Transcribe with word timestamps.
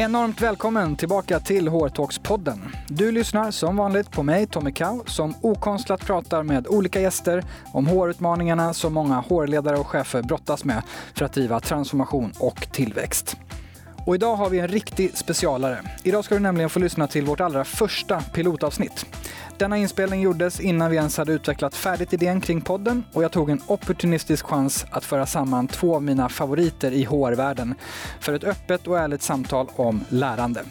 Enormt 0.00 0.40
välkommen 0.40 0.96
tillbaka 0.96 1.40
till 1.40 1.68
HR-talks-podden. 1.68 2.58
Du 2.88 3.12
lyssnar 3.12 3.50
som 3.50 3.76
vanligt 3.76 4.10
på 4.10 4.22
mig, 4.22 4.46
Tommy 4.46 4.72
Kau, 4.72 5.02
som 5.06 5.34
okonstlat 5.40 6.06
pratar 6.06 6.42
med 6.42 6.66
olika 6.66 7.00
gäster 7.00 7.44
om 7.72 7.86
HR-utmaningarna 7.86 8.74
som 8.74 8.94
många 8.94 9.20
HR-ledare 9.20 9.76
och 9.76 9.86
chefer 9.86 10.22
brottas 10.22 10.64
med 10.64 10.82
för 11.14 11.24
att 11.24 11.32
driva 11.32 11.60
transformation 11.60 12.32
och 12.38 12.68
tillväxt. 12.72 13.36
Och 14.06 14.14
idag 14.14 14.36
har 14.36 14.50
vi 14.50 14.58
en 14.58 14.68
riktig 14.68 15.16
specialare. 15.16 15.78
Idag 16.02 16.24
ska 16.24 16.34
du 16.34 16.40
nämligen 16.40 16.70
få 16.70 16.78
lyssna 16.78 17.06
till 17.06 17.24
vårt 17.24 17.40
allra 17.40 17.64
första 17.64 18.20
pilotavsnitt. 18.20 19.06
Denna 19.60 19.76
inspelning 19.76 20.20
gjordes 20.20 20.60
innan 20.60 20.90
vi 20.90 20.96
ens 20.96 21.16
hade 21.16 21.32
utvecklat 21.32 21.74
färdigt 21.74 22.12
idén 22.12 22.40
kring 22.40 22.60
podden 22.60 23.04
och 23.12 23.24
jag 23.24 23.32
tog 23.32 23.50
en 23.50 23.60
opportunistisk 23.66 24.46
chans 24.46 24.86
att 24.90 25.04
föra 25.04 25.26
samman 25.26 25.68
två 25.68 25.94
av 25.94 26.02
mina 26.02 26.28
favoriter 26.28 26.92
i 26.92 27.04
HR-världen 27.04 27.74
för 28.20 28.32
ett 28.32 28.44
öppet 28.44 28.86
och 28.86 28.98
ärligt 28.98 29.22
samtal 29.22 29.68
om 29.76 30.04
lärande. 30.08 30.64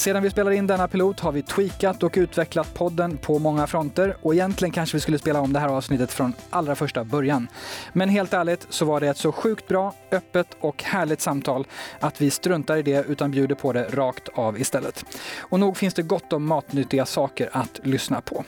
Sedan 0.00 0.22
vi 0.22 0.30
spelade 0.30 0.56
in 0.56 0.66
denna 0.66 0.88
pilot 0.88 1.20
har 1.20 1.32
vi 1.32 1.42
tweakat 1.42 2.02
och 2.02 2.14
utvecklat 2.16 2.74
podden 2.74 3.16
på 3.16 3.38
många 3.38 3.66
fronter 3.66 4.16
och 4.22 4.34
egentligen 4.34 4.72
kanske 4.72 4.96
vi 4.96 5.00
skulle 5.00 5.18
spela 5.18 5.40
om 5.40 5.52
det 5.52 5.58
här 5.58 5.68
avsnittet 5.68 6.12
från 6.12 6.32
allra 6.50 6.74
första 6.74 7.04
början. 7.04 7.48
Men 7.92 8.08
helt 8.08 8.34
ärligt 8.34 8.66
så 8.70 8.84
var 8.84 9.00
det 9.00 9.08
ett 9.08 9.16
så 9.16 9.32
sjukt 9.32 9.68
bra, 9.68 9.94
öppet 10.10 10.46
och 10.60 10.82
härligt 10.82 11.20
samtal 11.20 11.66
att 12.00 12.20
vi 12.20 12.30
struntar 12.30 12.76
i 12.76 12.82
det 12.82 13.04
utan 13.08 13.30
bjuder 13.30 13.54
på 13.54 13.72
det 13.72 13.84
rakt 13.84 14.28
av 14.34 14.60
istället. 14.60 15.04
Och 15.38 15.60
nog 15.60 15.76
finns 15.76 15.94
det 15.94 16.02
gott 16.02 16.32
om 16.32 16.46
matnyttiga 16.46 17.06
saker 17.06 17.48
att 17.52 17.80
lyssna 17.82 18.20
på. 18.20 18.44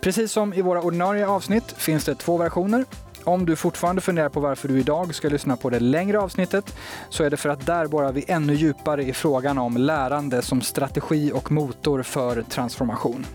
Precis 0.00 0.32
som 0.32 0.54
i 0.54 0.62
våra 0.62 0.82
ordinarie 0.82 1.26
avsnitt 1.26 1.72
finns 1.72 2.04
det 2.04 2.14
två 2.14 2.36
versioner. 2.36 2.84
Om 3.24 3.46
du 3.46 3.56
fortfarande 3.56 4.00
funderar 4.00 4.28
på 4.28 4.40
varför 4.40 4.68
du 4.68 4.80
idag 4.80 5.14
ska 5.14 5.28
lyssna 5.28 5.56
på 5.56 5.70
det 5.70 5.80
längre 5.80 6.18
avsnittet 6.18 6.76
så 7.08 7.24
är 7.24 7.30
det 7.30 7.36
för 7.36 7.48
att 7.48 7.66
där 7.66 7.86
borrar 7.86 8.12
vi 8.12 8.24
ännu 8.28 8.54
djupare 8.54 9.04
i 9.04 9.12
frågan 9.12 9.58
om 9.58 9.76
lärande 9.76 10.42
som 10.42 10.60
strategi 10.60 11.32
och 11.34 11.52
motor 11.52 12.02
för 12.02 12.42
transformation. 12.42 13.26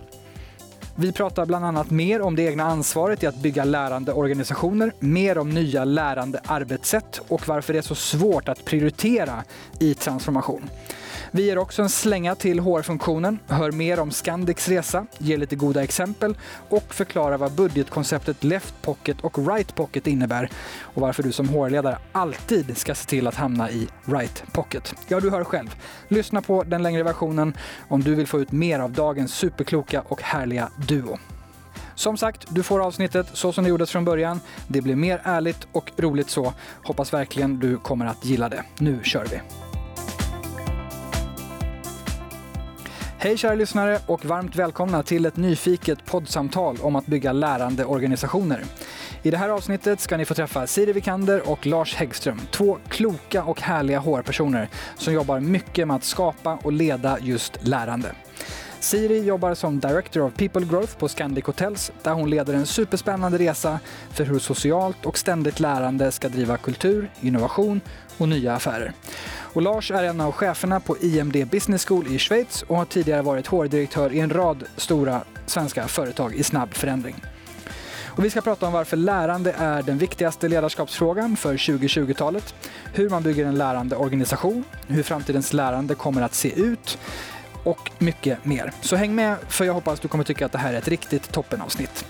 Vi 0.97 1.11
pratar 1.11 1.45
bland 1.45 1.65
annat 1.65 1.89
mer 1.89 2.21
om 2.21 2.35
det 2.35 2.43
egna 2.43 2.63
ansvaret 2.63 3.23
i 3.23 3.27
att 3.27 3.41
bygga 3.41 3.63
lärande 3.63 4.13
organisationer, 4.13 4.91
mer 4.99 5.37
om 5.37 5.49
nya 5.49 5.85
lärande 5.85 6.39
arbetssätt 6.45 7.21
och 7.27 7.47
varför 7.47 7.73
det 7.73 7.79
är 7.79 7.83
så 7.83 7.95
svårt 7.95 8.49
att 8.49 8.65
prioritera 8.65 9.43
i 9.79 9.93
transformation. 9.93 10.69
Vi 11.35 11.45
ger 11.45 11.57
också 11.57 11.81
en 11.81 11.89
slänga 11.89 12.35
till 12.35 12.59
HR-funktionen, 12.59 13.39
hör 13.47 13.71
mer 13.71 13.99
om 13.99 14.11
Scandics 14.11 14.69
resa, 14.69 15.05
ger 15.17 15.37
lite 15.37 15.55
goda 15.55 15.83
exempel 15.83 16.37
och 16.69 16.93
förklarar 16.93 17.37
vad 17.37 17.51
budgetkonceptet 17.51 18.43
Left 18.43 18.81
Pocket 18.81 19.21
och 19.21 19.47
Right 19.47 19.75
Pocket 19.75 20.07
innebär 20.07 20.49
och 20.81 21.01
varför 21.01 21.23
du 21.23 21.31
som 21.31 21.49
HR-ledare 21.49 21.97
alltid 22.11 22.77
ska 22.77 22.95
se 22.95 23.09
till 23.09 23.27
att 23.27 23.35
hamna 23.35 23.71
i 23.71 23.87
Right 24.05 24.43
Pocket. 24.53 24.95
Ja, 25.07 25.19
du 25.19 25.29
hör 25.29 25.43
själv. 25.43 25.75
Lyssna 26.07 26.41
på 26.41 26.63
den 26.63 26.83
längre 26.83 27.03
versionen 27.03 27.53
om 27.87 28.03
du 28.03 28.15
vill 28.15 28.27
få 28.27 28.39
ut 28.39 28.51
mer 28.51 28.79
av 28.79 28.91
dagens 28.91 29.33
superkloka 29.33 30.01
och 30.07 30.21
härliga 30.21 30.69
duo. 30.87 31.17
Som 31.95 32.17
sagt, 32.17 32.45
du 32.49 32.63
får 32.63 32.85
avsnittet 32.85 33.27
så 33.33 33.51
som 33.53 33.63
det 33.63 33.69
gjordes 33.69 33.91
från 33.91 34.05
början. 34.05 34.39
Det 34.67 34.81
blir 34.81 34.95
mer 34.95 35.21
ärligt 35.23 35.67
och 35.71 35.91
roligt 35.97 36.29
så. 36.29 36.53
Hoppas 36.83 37.13
verkligen 37.13 37.59
du 37.59 37.77
kommer 37.77 38.05
att 38.05 38.25
gilla 38.25 38.49
det. 38.49 38.63
Nu 38.77 39.03
kör 39.03 39.25
vi! 39.31 39.64
Hej 43.25 43.37
kära 43.37 43.55
lyssnare 43.55 43.99
och 44.05 44.25
varmt 44.25 44.55
välkomna 44.55 45.03
till 45.03 45.25
ett 45.25 45.37
nyfiket 45.37 46.05
poddsamtal 46.05 46.77
om 46.81 46.95
att 46.95 47.05
bygga 47.05 47.31
lärande 47.31 47.85
organisationer. 47.85 48.63
I 49.23 49.31
det 49.31 49.37
här 49.37 49.49
avsnittet 49.49 49.99
ska 49.99 50.17
ni 50.17 50.25
få 50.25 50.33
träffa 50.33 50.67
Siri 50.67 50.93
Vikander 50.93 51.49
och 51.49 51.65
Lars 51.65 51.95
Häggström, 51.95 52.41
två 52.51 52.77
kloka 52.89 53.43
och 53.43 53.61
härliga 53.61 53.99
HR-personer 53.99 54.69
som 54.97 55.13
jobbar 55.13 55.39
mycket 55.39 55.87
med 55.87 55.95
att 55.95 56.03
skapa 56.03 56.59
och 56.63 56.71
leda 56.71 57.17
just 57.19 57.67
lärande. 57.67 58.11
Siri 58.79 59.19
jobbar 59.23 59.53
som 59.53 59.79
Director 59.79 60.21
of 60.21 60.33
People 60.33 60.65
Growth 60.65 60.97
på 60.97 61.07
Scandic 61.07 61.45
Hotels 61.45 61.91
där 62.03 62.13
hon 62.13 62.29
leder 62.29 62.53
en 62.53 62.65
superspännande 62.65 63.37
resa 63.37 63.79
för 64.09 64.23
hur 64.23 64.39
socialt 64.39 65.05
och 65.05 65.17
ständigt 65.17 65.59
lärande 65.59 66.11
ska 66.11 66.29
driva 66.29 66.57
kultur, 66.57 67.11
innovation 67.21 67.81
och 68.17 68.29
nya 68.29 68.55
affärer. 68.55 68.93
Och 69.55 69.61
Lars 69.61 69.91
är 69.91 70.03
en 70.03 70.21
av 70.21 70.31
cheferna 70.31 70.79
på 70.79 70.97
IMD 70.97 71.47
Business 71.47 71.85
School 71.85 72.07
i 72.07 72.19
Schweiz 72.19 72.63
och 72.67 72.77
har 72.77 72.85
tidigare 72.85 73.21
varit 73.21 73.47
HR-direktör 73.47 74.13
i 74.13 74.19
en 74.19 74.29
rad 74.29 74.63
stora 74.77 75.21
svenska 75.45 75.87
företag 75.87 76.35
i 76.35 76.43
snabb 76.43 76.73
förändring. 76.73 77.15
Och 78.05 78.25
vi 78.25 78.29
ska 78.29 78.41
prata 78.41 78.67
om 78.67 78.73
varför 78.73 78.97
lärande 78.97 79.55
är 79.57 79.83
den 79.83 79.97
viktigaste 79.97 80.47
ledarskapsfrågan 80.47 81.37
för 81.37 81.57
2020-talet, 81.57 82.55
hur 82.93 83.09
man 83.09 83.23
bygger 83.23 83.45
en 83.45 83.55
lärande 83.55 83.95
organisation, 83.95 84.63
hur 84.87 85.03
framtidens 85.03 85.53
lärande 85.53 85.95
kommer 85.95 86.21
att 86.21 86.33
se 86.33 86.59
ut 86.59 86.97
och 87.63 87.91
mycket 87.97 88.45
mer. 88.45 88.71
Så 88.81 88.95
häng 88.95 89.15
med 89.15 89.35
för 89.47 89.65
jag 89.65 89.73
hoppas 89.73 89.99
du 89.99 90.07
kommer 90.07 90.23
tycka 90.23 90.45
att 90.45 90.51
det 90.51 90.57
här 90.57 90.73
är 90.73 90.77
ett 90.77 90.87
riktigt 90.87 91.31
toppenavsnitt. 91.31 92.05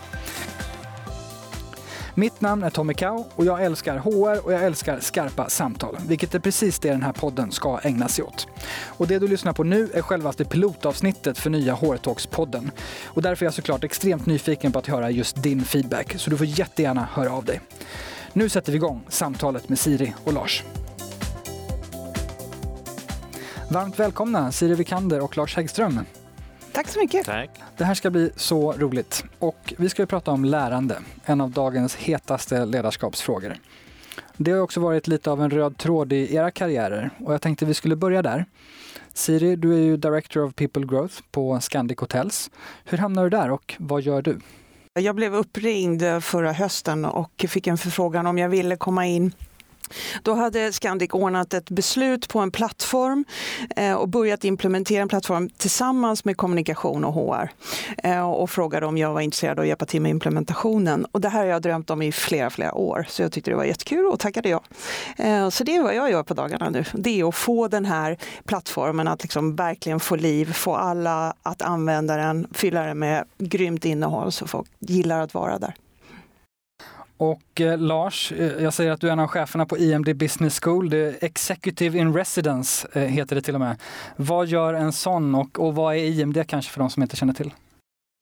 Mitt 2.18 2.42
namn 2.42 2.64
är 2.64 2.70
Tommy 2.70 2.94
Kau 2.94 3.24
och 3.36 3.46
jag 3.46 3.64
älskar 3.64 3.98
HR 3.98 4.46
och 4.46 4.54
jag 4.54 4.64
älskar 4.64 5.00
skarpa 5.00 5.50
samtal, 5.50 5.98
vilket 6.08 6.36
är 6.36 6.40
precis 6.40 6.80
det 6.80 6.90
den 6.90 7.04
här 7.04 7.14
podden 7.14 7.52
ska 7.52 7.80
ägna 7.84 8.08
sig 8.08 8.24
åt. 8.26 8.48
Och 8.86 9.08
det 9.08 9.20
du 9.20 9.28
lyssnar 9.28 9.54
på 9.54 9.64
nu 9.64 9.90
är 9.94 10.02
självaste 10.02 10.46
pilotavsnittet 10.46 11.38
för 11.38 11.50
nya 11.50 11.74
HR 11.74 11.98
Talks-podden. 11.98 12.72
Och 13.06 13.22
därför 13.22 13.46
är 13.46 13.48
jag 13.48 13.54
såklart 13.54 13.84
extremt 13.84 14.26
nyfiken 14.26 14.72
på 14.72 14.80
att 14.80 14.88
höra 14.88 15.12
just 15.12 15.44
din 15.44 15.64
feedback, 15.64 16.14
så 16.18 16.30
du 16.30 16.38
får 16.38 16.46
jättegärna 16.46 17.08
höra 17.14 17.32
av 17.32 17.46
dig. 17.46 17.62
Nu 18.34 18.50
sätter 18.50 18.72
vi 18.72 18.76
igång 18.76 19.04
samtalet 19.10 19.70
med 19.70 19.80
Siri 19.80 20.14
och 20.24 20.34
Lars. 20.34 20.64
Varmt 23.72 24.00
välkomna 24.00 24.52
Siri 24.52 24.76
Vikander 24.76 25.20
och 25.20 25.38
Lars 25.38 25.56
Häggström. 25.56 26.00
Tack 26.76 26.88
så 26.88 27.00
mycket. 27.00 27.26
Tack. 27.26 27.50
Det 27.78 27.84
här 27.84 27.94
ska 27.94 28.10
bli 28.10 28.32
så 28.36 28.72
roligt. 28.72 29.24
Och 29.40 29.74
vi 29.78 29.90
ska 29.90 30.02
ju 30.02 30.06
prata 30.06 30.32
om 30.32 30.46
lärande, 30.46 30.98
en 31.26 31.42
av 31.42 31.52
dagens 31.52 31.96
hetaste 31.96 32.66
ledarskapsfrågor. 32.66 33.56
Det 34.38 34.52
har 34.52 34.60
också 34.60 34.80
varit 34.80 35.08
lite 35.08 35.32
av 35.32 35.42
en 35.42 35.50
röd 35.50 35.78
tråd 35.78 36.14
i 36.14 36.36
era 36.36 36.52
karriärer 36.52 37.10
och 37.20 37.34
jag 37.34 37.42
tänkte 37.42 37.66
vi 37.66 37.74
skulle 37.74 37.96
börja 37.96 38.22
där. 38.22 38.46
Siri, 39.14 39.56
du 39.56 39.74
är 39.74 39.80
ju 39.80 39.98
Director 39.98 40.44
of 40.44 40.56
People 40.56 40.86
Growth 40.86 41.16
på 41.32 41.60
Scandic 41.60 42.00
Hotels. 42.00 42.52
Hur 42.86 42.98
hamnar 42.98 43.24
du 43.24 43.30
där 43.30 43.52
och 43.52 43.76
vad 43.80 44.02
gör 44.02 44.22
du? 44.22 44.40
Jag 44.94 45.16
blev 45.16 45.36
uppringd 45.36 46.04
förra 46.22 46.52
hösten 46.52 47.06
och 47.06 47.46
fick 47.48 47.68
en 47.68 47.78
förfrågan 47.78 48.28
om 48.28 48.38
jag 48.38 48.50
ville 48.50 48.78
komma 48.78 49.06
in 49.06 49.32
då 50.24 50.34
hade 50.34 50.74
Scandic 50.74 51.10
ordnat 51.14 51.54
ett 51.54 51.70
beslut 51.70 52.28
på 52.28 52.40
en 52.40 52.52
plattform 52.52 53.26
eh, 53.76 53.94
och 53.94 54.10
börjat 54.10 54.44
implementera 54.44 55.02
en 55.02 55.08
plattform 55.08 55.50
tillsammans 55.50 56.26
med 56.26 56.38
kommunikation 56.38 57.06
och 57.06 57.14
HR. 57.14 57.50
Eh, 57.98 58.30
och 58.30 58.50
frågade 58.50 58.86
om 58.86 58.98
jag 58.98 59.14
var 59.14 59.22
intresserad 59.22 59.60
av 59.60 59.64
att 59.64 59.68
hjälpa 59.68 59.86
till 59.86 60.02
med 60.02 60.10
implementationen. 60.10 61.06
Och 61.12 61.22
det 61.22 61.30
här 61.30 61.40
har 61.40 61.46
jag 61.46 61.62
drömt 61.62 61.90
om 61.90 62.02
i 62.02 62.12
flera, 62.12 62.50
flera 62.50 62.74
år. 62.74 63.06
Så 63.10 63.22
jag 63.22 63.32
tyckte 63.32 63.52
det 63.52 63.58
var 63.58 63.64
jättekul 63.64 64.06
och 64.06 64.20
tackade 64.20 64.50
ja. 64.50 64.62
Eh, 65.18 65.50
så 65.50 65.64
det 65.64 65.76
är 65.76 65.84
vad 65.84 65.96
jag 65.96 66.12
gör 66.12 66.24
på 66.24 66.34
dagarna 66.34 66.70
nu. 66.70 66.86
Det 66.94 67.20
är 67.20 67.30
att 67.30 67.36
få 67.36 67.68
den 67.68 67.86
här 67.86 68.18
plattformen 68.46 69.08
att 69.08 69.22
liksom 69.24 69.56
verkligen 69.56 70.00
få 70.00 70.16
liv, 70.16 70.54
få 70.54 70.76
alla 70.76 71.34
att 71.44 71.62
använda 71.62 72.16
den, 72.18 72.48
fylla 72.54 72.82
den 72.82 73.00
med 73.00 73.26
grymt 73.38 73.86
innehåll 73.86 74.32
så 74.32 74.48
folk 74.48 74.68
gillar 74.80 75.22
att 75.22 75.34
vara 75.34 75.60
där. 75.60 75.76
Och 77.18 77.62
eh, 77.62 77.78
Lars, 77.78 78.32
eh, 78.32 78.64
jag 78.64 78.74
säger 78.74 78.92
att 78.92 79.02
du 79.02 79.08
är 79.08 79.12
en 79.12 79.20
av 79.20 79.28
cheferna 79.28 79.66
på 79.66 79.78
IMD 79.78 80.16
Business 80.16 80.60
School. 80.60 80.90
Det 80.90 80.98
är 80.98 81.18
Executive 81.22 82.00
in 82.00 82.14
Residence 82.14 82.88
eh, 82.94 83.02
heter 83.02 83.36
det 83.36 83.42
till 83.42 83.54
och 83.54 83.60
med. 83.60 83.78
Vad 84.16 84.48
gör 84.48 84.74
en 84.74 84.92
sån 84.92 85.36
och, 85.36 85.60
och 85.60 85.76
vad 85.76 85.96
är 85.96 86.00
IMD 86.00 86.38
kanske 86.48 86.72
för 86.72 86.80
de 86.80 86.90
som 86.90 87.04
inte 87.04 87.16
känner 87.16 87.34
till? 87.34 87.54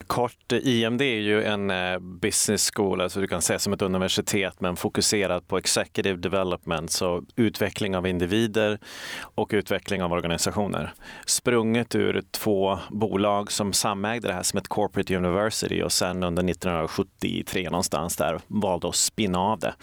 Kort, 0.07 0.51
eh, 0.51 0.67
IMD 0.67 1.01
är 1.01 1.19
ju 1.19 1.43
en 1.43 1.69
eh, 1.69 1.99
business 1.99 2.71
school, 2.73 3.01
alltså 3.01 3.21
du 3.21 3.27
kan 3.27 3.41
säga 3.41 3.59
som 3.59 3.73
ett 3.73 3.81
universitet, 3.81 4.61
men 4.61 4.75
fokuserat 4.75 5.47
på 5.47 5.57
executive 5.57 6.17
development, 6.17 6.91
så 6.91 7.23
utveckling 7.35 7.95
av 7.95 8.07
individer 8.07 8.79
och 9.21 9.49
utveckling 9.53 10.03
av 10.03 10.11
organisationer. 10.11 10.93
Sprunget 11.25 11.95
ur 11.95 12.23
två 12.31 12.79
bolag 12.89 13.51
som 13.51 13.73
samägde 13.73 14.27
det 14.27 14.33
här 14.33 14.43
som 14.43 14.57
ett 14.57 14.67
corporate 14.67 15.17
university 15.17 15.81
och 15.81 15.91
sen 15.91 16.23
under 16.23 16.43
1973 16.43 17.69
någonstans 17.69 18.15
där 18.15 18.39
valde 18.47 18.87
att 18.87 18.95
spinna 18.95 19.39
av 19.39 19.59
det 19.59 19.73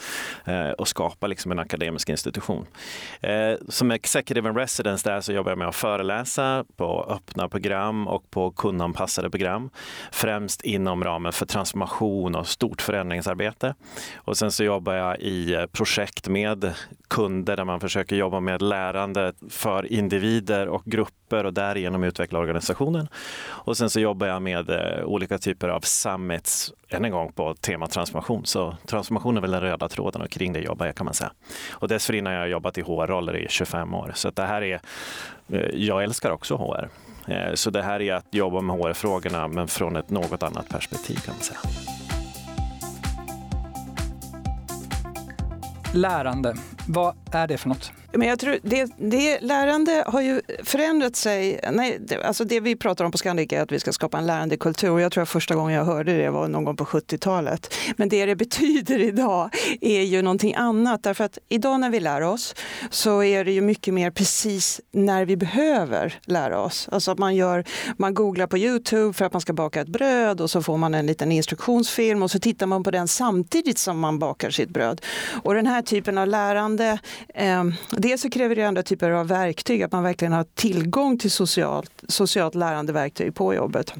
eh, 0.44 0.70
och 0.70 0.88
skapa 0.88 1.26
liksom 1.26 1.52
en 1.52 1.58
akademisk 1.58 2.08
institution. 2.08 2.66
Som 3.68 3.90
executive 3.90 4.48
in 4.48 4.56
residence 4.56 5.10
där 5.10 5.20
så 5.20 5.32
jobbar 5.32 5.50
jag 5.50 5.58
med 5.58 5.68
att 5.68 5.76
föreläsa 5.76 6.64
på 6.76 7.06
öppna 7.08 7.48
program 7.48 8.08
och 8.08 8.30
på 8.30 8.50
kundanpassade 8.50 9.30
program 9.30 9.70
främst 10.12 10.62
inom 10.62 11.04
ramen 11.04 11.32
för 11.32 11.46
transformation 11.46 12.34
och 12.34 12.46
stort 12.46 12.82
förändringsarbete. 12.82 13.74
Och 14.16 14.36
sen 14.36 14.52
så 14.52 14.64
jobbar 14.64 14.94
jag 14.94 15.20
i 15.20 15.66
projekt 15.72 16.28
med 16.28 16.74
kunder 17.08 17.56
där 17.56 17.64
man 17.64 17.80
försöker 17.80 18.16
jobba 18.16 18.40
med 18.40 18.62
lärande 18.62 19.32
för 19.50 19.92
individer 19.92 20.68
och 20.68 20.84
grupper 20.84 21.44
och 21.44 21.54
därigenom 21.54 22.04
utveckla 22.04 22.38
organisationen. 22.38 23.08
Och 23.46 23.76
sen 23.76 23.90
så 23.90 24.00
jobbar 24.00 24.26
jag 24.26 24.42
med 24.42 24.70
eh, 24.70 25.04
olika 25.04 25.38
typer 25.38 25.68
av 25.68 25.80
summits, 25.80 26.72
än 26.88 27.04
en 27.04 27.10
gång 27.10 27.32
på 27.32 27.54
tema 27.54 27.86
transformation. 27.86 28.46
Så 28.46 28.76
transformation 28.86 29.36
är 29.36 29.40
väl 29.40 29.50
den 29.50 29.60
röda 29.60 29.88
tråden 29.88 30.22
och 30.22 30.30
kring 30.30 30.52
det 30.52 30.60
jobbar 30.60 30.86
jag 30.86 30.94
kan 30.94 31.04
man 31.04 31.14
säga. 31.14 31.32
Och 31.72 31.88
dessförinnan 31.88 32.32
har 32.32 32.40
jag 32.40 32.48
jobbat 32.48 32.78
i 32.78 32.80
HR-roller 32.80 33.36
i 33.36 33.46
25 33.48 33.94
år. 33.94 34.12
Så 34.14 34.30
det 34.30 34.42
här 34.42 34.62
är, 34.62 34.80
eh, 35.48 35.60
jag 35.74 36.04
älskar 36.04 36.30
också 36.30 36.56
HR. 36.56 36.88
Eh, 37.26 37.54
så 37.54 37.70
det 37.70 37.82
här 37.82 38.02
är 38.02 38.14
att 38.14 38.26
jobba 38.30 38.60
med 38.60 38.76
HR-frågorna 38.76 39.48
men 39.48 39.68
från 39.68 39.96
ett 39.96 40.10
något 40.10 40.42
annat 40.42 40.68
perspektiv 40.68 41.16
kan 41.16 41.34
man 41.34 41.42
säga. 41.42 41.58
Lärande, 45.94 46.56
vad 46.86 47.14
är 47.32 47.46
det 47.46 47.58
för 47.58 47.68
något? 47.68 47.92
Men 48.12 48.28
jag 48.28 48.38
tror 48.38 48.58
det, 48.62 48.92
det, 48.98 49.40
lärande 49.40 50.04
har 50.06 50.20
ju 50.20 50.40
förändrat 50.62 51.16
sig. 51.16 51.60
Nej, 51.72 51.98
det, 52.00 52.22
alltså 52.22 52.44
det 52.44 52.60
vi 52.60 52.76
pratar 52.76 53.04
om 53.04 53.12
på 53.12 53.18
Scandic 53.18 53.52
är 53.52 53.62
att 53.62 53.72
vi 53.72 53.80
ska 53.80 53.92
skapa 53.92 54.18
en 54.18 54.26
lärandekultur. 54.26 54.98
Jag 54.98 55.12
tror 55.12 55.22
att 55.22 55.28
första 55.28 55.54
gången 55.54 55.74
jag 55.74 55.84
hörde 55.84 56.16
det 56.16 56.30
var 56.30 56.48
någon 56.48 56.64
gång 56.64 56.76
på 56.76 56.84
70-talet. 56.84 57.74
Men 57.96 58.08
det 58.08 58.26
det 58.26 58.36
betyder 58.36 58.98
idag 58.98 59.50
är 59.80 60.02
ju 60.02 60.22
någonting 60.22 60.54
annat. 60.54 61.02
Därför 61.02 61.24
att 61.24 61.38
idag 61.48 61.80
när 61.80 61.90
vi 61.90 62.00
lär 62.00 62.20
oss 62.20 62.54
så 62.90 63.22
är 63.22 63.44
det 63.44 63.52
ju 63.52 63.60
mycket 63.60 63.94
mer 63.94 64.10
precis 64.10 64.80
när 64.92 65.24
vi 65.24 65.36
behöver 65.36 66.18
lära 66.24 66.60
oss. 66.60 66.88
Alltså 66.92 67.10
att 67.10 67.18
man, 67.18 67.36
gör, 67.36 67.64
man 67.96 68.14
googlar 68.14 68.46
på 68.46 68.58
Youtube 68.58 69.12
för 69.12 69.24
att 69.24 69.32
man 69.32 69.40
ska 69.40 69.52
baka 69.52 69.80
ett 69.80 69.88
bröd 69.88 70.40
och 70.40 70.50
så 70.50 70.62
får 70.62 70.76
man 70.76 70.94
en 70.94 71.06
liten 71.06 71.32
instruktionsfilm 71.32 72.22
och 72.22 72.30
så 72.30 72.38
tittar 72.38 72.66
man 72.66 72.82
på 72.82 72.90
den 72.90 73.08
samtidigt 73.08 73.78
som 73.78 73.98
man 73.98 74.18
bakar 74.18 74.50
sitt 74.50 74.70
bröd. 74.70 75.00
Och 75.42 75.54
den 75.54 75.66
här 75.66 75.82
typen 75.82 76.18
av 76.18 76.26
lärande 76.26 76.69
eh, 77.34 77.64
dels 77.90 78.22
så 78.22 78.30
kräver 78.30 78.56
det 78.56 78.62
andra 78.62 78.82
typer 78.82 79.10
av 79.10 79.28
verktyg, 79.28 79.82
att 79.82 79.92
man 79.92 80.02
verkligen 80.02 80.32
har 80.32 80.44
tillgång 80.54 81.18
till 81.18 81.30
socialt, 81.30 82.04
socialt 82.08 82.54
lärande 82.54 82.92
verktyg 82.92 83.34
på 83.34 83.54
jobbet. 83.54 83.94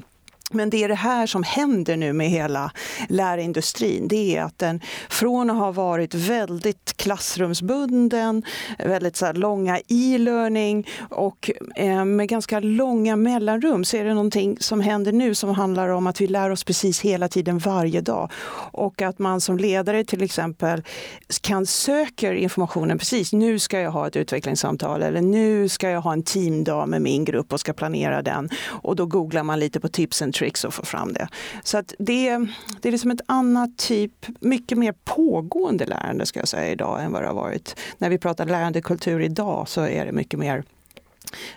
Men 0.53 0.69
det 0.69 0.83
är 0.83 0.87
det 0.87 0.95
här 0.95 1.27
som 1.27 1.43
händer 1.43 1.97
nu 1.97 2.13
med 2.13 2.29
hela 2.29 2.71
lärindustrin. 3.09 4.07
Det 4.07 4.37
är 4.37 4.43
att 4.43 4.59
den 4.59 4.81
från 5.09 5.49
att 5.49 5.57
ha 5.57 5.71
varit 5.71 6.13
väldigt 6.13 6.97
klassrumsbunden, 6.97 8.43
väldigt 8.79 9.15
så 9.15 9.31
långa 9.31 9.79
e-learning 9.87 10.87
och 11.09 11.51
eh, 11.75 12.05
med 12.05 12.29
ganska 12.29 12.59
långa 12.59 13.15
mellanrum 13.15 13.85
så 13.85 13.97
är 13.97 14.03
det 14.03 14.13
någonting 14.13 14.57
som 14.59 14.81
händer 14.81 15.11
nu 15.11 15.35
som 15.35 15.49
handlar 15.49 15.89
om 15.89 16.07
att 16.07 16.21
vi 16.21 16.27
lär 16.27 16.49
oss 16.49 16.63
precis 16.63 17.01
hela 17.01 17.27
tiden 17.27 17.59
varje 17.59 18.01
dag. 18.01 18.31
Och 18.71 19.01
att 19.01 19.19
man 19.19 19.41
som 19.41 19.57
ledare 19.57 20.03
till 20.03 20.23
exempel 20.23 20.83
kan 21.41 21.65
söka 21.65 22.33
informationen 22.33 22.97
precis. 22.97 23.33
Nu 23.33 23.59
ska 23.59 23.79
jag 23.79 23.91
ha 23.91 24.07
ett 24.07 24.15
utvecklingssamtal 24.15 25.01
eller 25.01 25.21
nu 25.21 25.69
ska 25.69 25.89
jag 25.89 26.01
ha 26.01 26.13
en 26.13 26.23
teamdag 26.23 26.89
med 26.89 27.01
min 27.01 27.25
grupp 27.25 27.53
och 27.53 27.59
ska 27.59 27.73
planera 27.73 28.21
den. 28.21 28.49
Och 28.65 28.95
då 28.95 29.05
googlar 29.05 29.43
man 29.43 29.59
lite 29.59 29.79
på 29.79 29.87
tips 29.87 30.21
tricks 30.41 30.63
och 30.63 30.73
få 30.73 30.85
fram 30.85 31.13
det. 31.13 31.27
Så 31.63 31.77
att 31.77 31.93
det, 31.99 32.37
det 32.81 32.87
är 32.87 32.91
liksom 32.91 33.11
ett 33.11 33.21
annat 33.25 33.77
typ, 33.77 34.25
mycket 34.39 34.77
mer 34.77 34.93
pågående 35.03 35.85
lärande 35.85 36.25
ska 36.25 36.39
jag 36.39 36.47
säga 36.47 36.71
idag 36.71 37.03
än 37.03 37.11
vad 37.11 37.21
det 37.21 37.27
har 37.27 37.35
varit. 37.35 37.75
När 37.97 38.09
vi 38.09 38.17
pratar 38.17 38.45
lärandekultur 38.45 39.21
idag 39.21 39.67
så 39.67 39.81
är 39.81 40.05
det 40.05 40.11
mycket 40.11 40.39
mer 40.39 40.63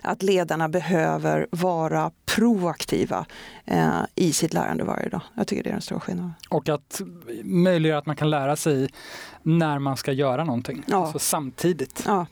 att 0.03 0.23
ledarna 0.23 0.69
behöver 0.69 1.47
vara 1.51 2.11
proaktiva 2.25 3.27
eh, 3.65 4.01
i 4.15 4.33
sitt 4.33 4.53
lärande 4.53 4.85
varje 4.85 5.09
dag. 5.09 5.21
Jag 5.35 5.47
tycker 5.47 5.63
det 5.63 5.71
är 5.71 5.73
den 5.73 5.83
stora 5.83 6.01
skillnaden. 6.01 6.35
Och 6.49 6.69
att 6.69 7.01
möjliggöra 7.45 7.99
att 7.99 8.07
man 8.07 8.17
kan 8.17 8.31
lära 8.31 8.57
sig 8.57 8.89
när 9.43 9.79
man 9.79 9.97
ska 9.97 10.13
göra 10.13 10.45
någonting, 10.45 10.83
ja. 10.87 10.97
alltså 10.97 11.19
samtidigt. 11.19 12.03
Ja. 12.07 12.27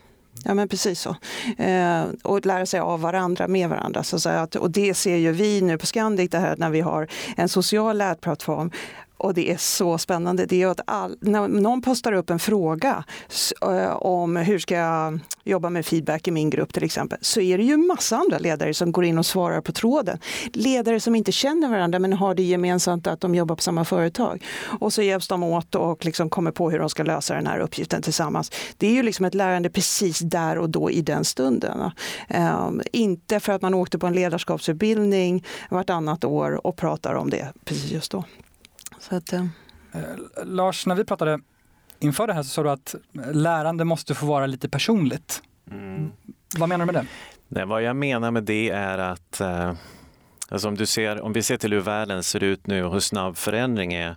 Ja 0.45 0.55
men 0.55 0.69
precis 0.69 1.01
så. 1.01 1.17
Eh, 1.63 2.05
och 2.23 2.47
lära 2.47 2.67
sig 2.67 2.81
av 2.81 3.01
varandra, 3.01 3.49
med 3.49 3.69
varandra. 3.69 4.03
Så 4.03 4.29
att, 4.29 4.57
och 4.57 4.71
det 4.71 4.95
ser 4.95 5.17
ju 5.17 5.33
vi 5.33 5.61
nu 5.61 5.79
på 5.79 5.87
Scandic, 5.87 6.31
det 6.31 6.39
här 6.39 6.57
när 6.57 6.71
vi 6.71 6.81
har 6.81 7.09
en 7.37 7.49
social 7.49 7.99
lärplattform 7.99 8.71
och 9.23 9.35
det 9.35 9.51
är 9.51 9.57
så 9.57 9.99
spännande. 9.99 10.47
Det 10.47 10.63
är 10.63 10.67
att 10.67 10.81
all, 10.85 11.17
när 11.21 11.49
någon 11.49 11.83
postar 11.83 12.13
upp 12.13 12.31
en 12.31 12.39
fråga 12.39 13.05
eh, 13.63 13.93
om 13.93 14.37
hur 14.37 14.59
ska 14.59 14.75
jag 14.75 15.21
jobba 15.45 15.71
med 15.71 15.87
feedback 15.87 16.29
i 16.29 16.31
min 16.31 16.51
grupp 16.51 16.73
till 16.73 16.85
exempel, 16.85 17.19
så 17.21 17.41
är 17.41 17.59
det 17.59 17.65
ju 17.65 17.77
massa 17.77 18.17
andra 18.17 18.39
ledare 18.39 18.75
som 18.75 18.93
går 18.93 19.05
in 19.05 19.19
och 19.19 19.27
svarar 19.27 19.61
på 19.61 19.73
tråden. 19.73 20.19
Ledare 20.53 21.01
som 21.01 21.15
inte 21.15 21.33
känner 21.33 21.69
varandra 21.69 21.99
men 21.99 22.13
har 22.13 22.35
det 22.35 22.43
gemensamt 22.43 23.07
att 23.07 23.21
de 23.21 23.35
jobbar 23.35 23.57
på 23.57 23.63
samma 23.63 23.85
företag. 23.85 24.45
Och 24.81 24.93
så 24.93 25.03
hjälps 25.03 25.29
de 25.29 25.43
åt 25.43 25.75
och 25.75 26.05
liksom 26.05 26.31
kommer 26.31 26.51
på 26.51 26.71
hur 26.71 26.79
de 26.79 26.89
ska 26.89 27.03
lösa 27.03 27.35
den 27.35 27.47
här 27.47 27.59
uppgiften 27.59 28.03
tillsammans. 28.03 28.51
Det 28.77 28.87
är 28.87 28.93
ju 28.93 29.03
liksom 29.03 29.25
ett 29.25 29.35
lärande 29.35 29.71
precis 29.71 30.19
där 30.19 30.59
och 30.59 30.71
då 30.71 30.91
i 30.91 31.03
den 31.03 31.25
stunden. 31.25 31.91
Um, 32.29 32.83
inte 32.93 33.41
för 33.41 33.53
att 33.53 33.63
man 33.63 33.75
åkte 33.75 33.99
på 33.99 34.07
en 34.07 34.13
ledarskapsutbildning 34.13 35.45
vartannat 35.71 36.25
år 36.25 36.67
och 36.67 36.77
pratar 36.77 37.15
om 37.15 37.31
det 37.31 37.53
precis 37.65 37.91
just 37.91 38.13
då. 38.13 38.25
Så 39.03 39.17
att, 39.17 39.33
eh. 39.33 39.45
eh. 39.93 40.45
Lars, 40.45 40.87
när 40.87 40.95
vi 40.95 41.05
pratade 41.05 41.41
inför 41.99 42.27
det 42.27 42.33
här 42.33 42.43
så 42.43 42.49
sa 42.49 42.63
du 42.63 42.71
att 42.71 42.95
lärande 43.33 43.85
måste 43.85 44.15
få 44.15 44.27
vara 44.27 44.47
lite 44.47 44.69
personligt. 44.69 45.43
Mm. 45.71 46.13
Vad 46.59 46.69
menar 46.69 46.87
du 46.87 46.93
med 46.93 47.03
det? 47.03 47.09
Nej, 47.49 47.67
vad 47.67 47.83
jag 47.83 47.97
menar 47.97 48.31
med 48.31 48.45
det 48.45 48.71
är 48.71 48.99
att 48.99 49.41
eh, 49.41 49.73
alltså 50.49 50.69
om, 50.69 50.75
du 50.75 50.87
ser, 50.87 51.21
om 51.21 51.33
vi 51.33 51.43
ser 51.43 51.57
till 51.57 51.73
hur 51.73 51.81
världen 51.81 52.23
ser 52.23 52.43
ut 52.43 52.67
nu 52.67 52.85
och 52.85 52.93
hur 52.93 53.01
snabb 53.01 53.37
förändring 53.37 53.93
är 53.95 54.17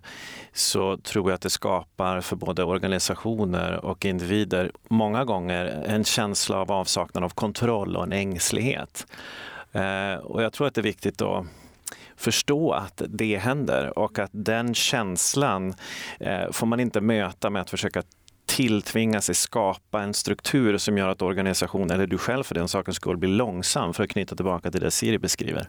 så 0.53 0.97
tror 0.97 1.29
jag 1.29 1.35
att 1.35 1.41
det 1.41 1.49
skapar 1.49 2.21
för 2.21 2.35
både 2.35 2.63
organisationer 2.63 3.85
och 3.85 4.05
individer 4.05 4.71
många 4.87 5.25
gånger 5.25 5.65
en 5.65 6.03
känsla 6.03 6.57
av 6.57 6.71
avsaknad 6.71 7.23
av 7.23 7.29
kontroll 7.29 7.95
och 7.95 8.03
en 8.03 8.13
ängslighet. 8.13 9.07
Eh, 9.71 10.15
och 10.15 10.43
jag 10.43 10.53
tror 10.53 10.67
att 10.67 10.75
det 10.75 10.81
är 10.81 10.83
viktigt 10.83 11.21
att 11.21 11.45
förstå 12.25 12.71
att 12.71 13.01
det 13.09 13.37
händer 13.37 13.99
och 13.99 14.19
att 14.19 14.31
den 14.33 14.73
känslan 14.73 15.73
eh, 16.19 16.51
får 16.51 16.67
man 16.67 16.79
inte 16.79 17.01
möta 17.01 17.49
med 17.49 17.61
att 17.61 17.69
försöka 17.69 18.03
tilltvinga 18.45 19.21
sig 19.21 19.35
skapa 19.35 20.01
en 20.01 20.13
struktur 20.13 20.77
som 20.77 20.97
gör 20.97 21.09
att 21.09 21.21
organisationen, 21.21 21.91
eller 21.91 22.07
du 22.07 22.17
själv 22.17 22.43
för 22.43 22.55
den 22.55 22.67
sakens 22.67 22.95
skull, 22.95 23.17
blir 23.17 23.29
långsam 23.29 23.93
för 23.93 24.03
att 24.03 24.09
knyta 24.09 24.35
tillbaka 24.35 24.71
till 24.71 24.81
det 24.81 24.91
Siri 24.91 25.17
beskriver. 25.19 25.67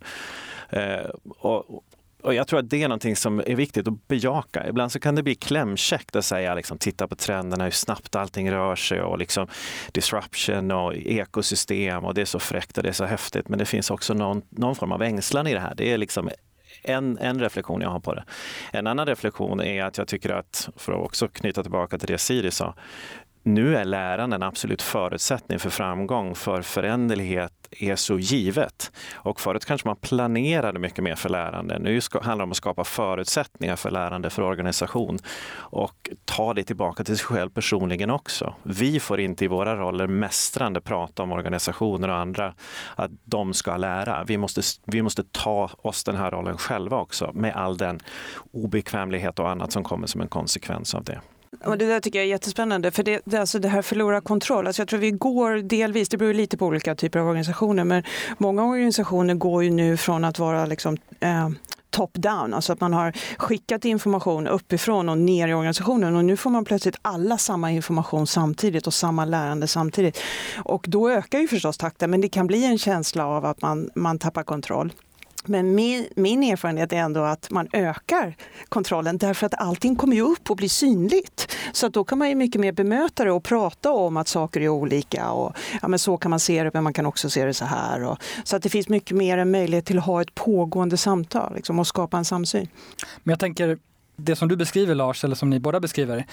Eh, 0.71 1.11
och, 1.39 1.85
och 2.23 2.35
jag 2.35 2.47
tror 2.49 2.59
att 2.59 2.71
det 2.71 2.83
är 2.83 2.89
någonting 2.89 3.17
som 3.17 3.41
är 3.41 3.55
viktigt 3.55 3.89
att 3.89 4.09
bejaka. 4.09 4.69
Ibland 4.69 4.93
så 4.93 5.01
kan 5.01 5.15
det 5.15 5.23
bli 5.23 5.35
klämkäckt 5.35 6.17
att 6.17 6.25
säga 6.25 6.55
liksom, 6.55 6.79
titta 6.79 7.09
på 7.09 7.17
trenderna, 7.17 7.65
hur 7.65 7.71
snabbt 7.71 8.17
allting 8.17 8.51
rör 8.51 8.77
sig 8.77 9.03
och 9.03 9.19
liksom 9.19 9.47
disruption 9.93 10.71
och 10.71 10.95
ekosystem 10.95 12.05
och 12.05 12.15
det 12.15 12.21
är 12.21 12.25
så 12.25 12.39
fräckt 12.39 12.79
och 12.79 12.83
det 12.83 12.89
är 12.89 12.93
så 12.93 13.05
häftigt. 13.05 13.49
Men 13.49 13.59
det 13.59 13.65
finns 13.65 13.91
också 13.91 14.15
någon, 14.15 14.43
någon 14.51 14.75
form 14.75 14.93
av 14.93 15.03
ängslan 15.03 15.47
i 15.47 15.55
det 15.55 15.61
här. 15.61 15.75
Det 15.75 15.93
är 15.93 15.99
liksom 15.99 16.31
en, 16.87 17.19
en 17.19 17.41
reflektion 17.41 17.81
jag 17.81 17.91
har 17.91 18.01
på 18.01 18.15
det. 18.15 18.25
En 18.73 18.87
annan 18.87 19.07
reflektion 19.07 19.61
är 19.61 19.85
att 19.85 19.99
jag 19.99 20.09
tycker 20.09 20.31
att, 20.31 20.69
för 20.77 20.93
att 20.93 21.05
också 21.05 21.29
knyta 21.29 21.63
tillbaka 21.63 21.99
till 21.99 22.09
det 22.09 22.19
Siri 22.19 22.51
sa, 22.51 22.75
nu 23.47 23.77
är 23.77 23.85
läran 23.85 24.33
en 24.33 24.43
absolut 24.43 24.83
förutsättning 24.83 25.59
för 25.59 25.71
framgång, 25.71 26.35
för 26.35 26.63
föränderlighet 26.63 27.53
är 27.71 27.97
så 27.97 28.19
givet. 28.19 28.93
Och 29.15 29.41
förut 29.41 29.65
kanske 29.65 29.89
man 29.89 29.97
planerade 29.97 30.79
mycket 30.79 31.05
mer 31.05 31.15
för 31.15 31.29
lärande. 31.29 31.79
Nu 31.79 32.01
handlar 32.13 32.37
det 32.37 32.43
om 32.43 32.51
att 32.51 32.57
skapa 32.57 32.85
förutsättningar 32.85 33.77
för 33.77 33.91
lärande 33.91 34.31
för 34.31 34.43
organisation 34.43 35.19
och 35.55 36.11
ta 36.25 36.55
det 36.55 36.65
tillbaka 36.65 37.05
till 37.05 37.17
sig 37.17 37.27
själv 37.27 37.51
personligen 37.51 38.11
också. 38.11 38.55
Vi 38.63 39.01
får 39.01 39.21
inte 39.21 39.45
i 39.45 39.49
våra 39.49 39.77
roller 39.77 40.07
mästrande 40.07 40.81
prata 40.81 41.23
om 41.23 41.33
organisationer 41.33 42.09
och 42.09 42.17
andra 42.17 42.55
att 42.95 43.11
de 43.25 43.55
ska 43.55 43.77
lära. 43.77 44.25
Vi 44.25 44.39
måste, 44.39 44.63
vi 44.85 45.03
måste 45.03 45.25
ta 45.31 45.71
oss 45.79 46.05
den 46.05 46.17
här 46.17 46.31
rollen 46.31 46.59
själva 46.59 46.97
också 46.97 47.31
med 47.35 47.55
all 47.55 47.77
den 47.77 48.01
obekvämlighet 48.53 49.39
och 49.39 49.51
annat 49.51 49.73
som 49.73 49.85
kommer 49.85 50.07
som 50.07 50.21
en 50.21 50.29
konsekvens 50.29 50.95
av 50.95 51.05
det. 51.05 51.21
Och 51.65 51.79
det 51.79 51.87
där 51.87 52.01
tycker 52.01 52.19
jag 52.19 52.27
är 52.27 52.31
jättespännande, 52.31 52.91
för 52.91 53.03
det, 53.03 53.21
det, 53.25 53.37
alltså 53.37 53.59
det 53.59 53.69
här 53.69 53.83
förlora 53.83 54.21
kontroll. 54.21 54.67
Alltså 54.67 54.83
jag 54.83 54.89
tror 54.89 55.01
vi 55.01 55.11
går 55.11 55.57
delvis, 55.57 56.09
det 56.09 56.17
beror 56.17 56.35
lite 56.35 56.57
på 56.57 56.67
olika 56.67 56.95
typer 56.95 57.19
av 57.19 57.27
organisationer, 57.27 57.85
men 57.85 58.03
många 58.39 58.65
organisationer 58.65 59.35
går 59.35 59.65
ju 59.65 59.71
nu 59.71 59.97
från 59.97 60.25
att 60.25 60.39
vara 60.39 60.67
liksom, 60.67 60.97
eh, 61.21 61.49
top-down, 61.97 62.55
alltså 62.55 62.73
att 62.73 62.81
man 62.81 62.93
har 62.93 63.13
skickat 63.39 63.85
information 63.85 64.47
uppifrån 64.47 65.09
och 65.09 65.19
ner 65.19 65.49
i 65.49 65.55
organisationen 65.55 66.17
och 66.17 66.25
nu 66.25 66.37
får 66.37 66.51
man 66.51 66.65
plötsligt 66.65 66.97
alla 67.03 67.39
samma 67.39 67.71
information 67.71 68.27
samtidigt 68.27 68.87
och 68.87 68.95
samma 68.95 69.25
lärande 69.25 69.67
samtidigt. 69.67 70.19
Och 70.57 70.85
då 70.89 71.11
ökar 71.11 71.39
ju 71.39 71.49
förstås 71.49 71.79
takten, 71.79 72.11
men 72.11 72.21
det 72.21 72.29
kan 72.29 72.47
bli 72.47 72.65
en 72.65 72.79
känsla 72.79 73.27
av 73.27 73.45
att 73.45 73.63
man, 73.63 73.91
man 73.95 74.19
tappar 74.19 74.43
kontroll. 74.43 74.93
Men 75.49 75.75
min, 75.75 76.07
min 76.17 76.43
erfarenhet 76.43 76.93
är 76.93 76.97
ändå 76.97 77.21
att 77.21 77.51
man 77.51 77.69
ökar 77.73 78.37
kontrollen 78.69 79.19
därför 79.19 79.47
att 79.47 79.55
allting 79.55 79.97
kommer 79.97 80.17
ju 80.17 80.23
upp 80.23 80.51
och 80.51 80.57
blir 80.57 80.69
synligt. 80.69 81.57
Så 81.73 81.87
att 81.87 81.93
då 81.93 82.05
kan 82.05 82.19
man 82.19 82.29
ju 82.29 82.35
mycket 82.35 82.61
mer 82.61 82.73
bemöta 82.73 83.25
det 83.25 83.33
och 83.33 83.45
prata 83.45 83.93
om 83.93 84.17
att 84.17 84.29
saker 84.29 84.61
är 84.61 84.69
olika 84.69 85.31
och 85.31 85.57
ja, 85.83 85.89
men 85.89 85.99
så 85.99 86.17
kan 86.17 86.31
man 86.31 86.41
se 86.41 86.65
det 86.65 86.71
men 86.75 86.85
man 86.85 86.93
kan 86.93 87.07
också 87.07 87.31
se 87.31 87.45
det 87.45 87.55
så 87.55 87.65
här. 87.65 88.03
Och, 88.05 88.19
så 88.45 88.57
att 88.57 88.63
det 88.63 88.69
finns 88.69 88.89
mycket 88.89 89.17
mer 89.17 89.39
en 89.39 89.51
möjlighet 89.51 89.87
till 89.87 89.99
att 89.99 90.05
ha 90.05 90.21
ett 90.21 90.35
pågående 90.35 90.97
samtal 90.97 91.55
liksom, 91.55 91.79
och 91.79 91.87
skapa 91.87 92.19
en 92.19 92.25
samsyn. 92.25 92.69
Men 93.23 93.33
jag 93.33 93.41
tänker, 93.41 93.79
det 94.17 94.37
som 94.37 94.49
du 94.49 94.57
beskriver 94.57 94.95
Lars, 94.95 95.25
eller 95.25 95.35
som 95.35 95.51
ni 95.51 95.61
båda 95.61 95.81
beskriver, 95.81 96.27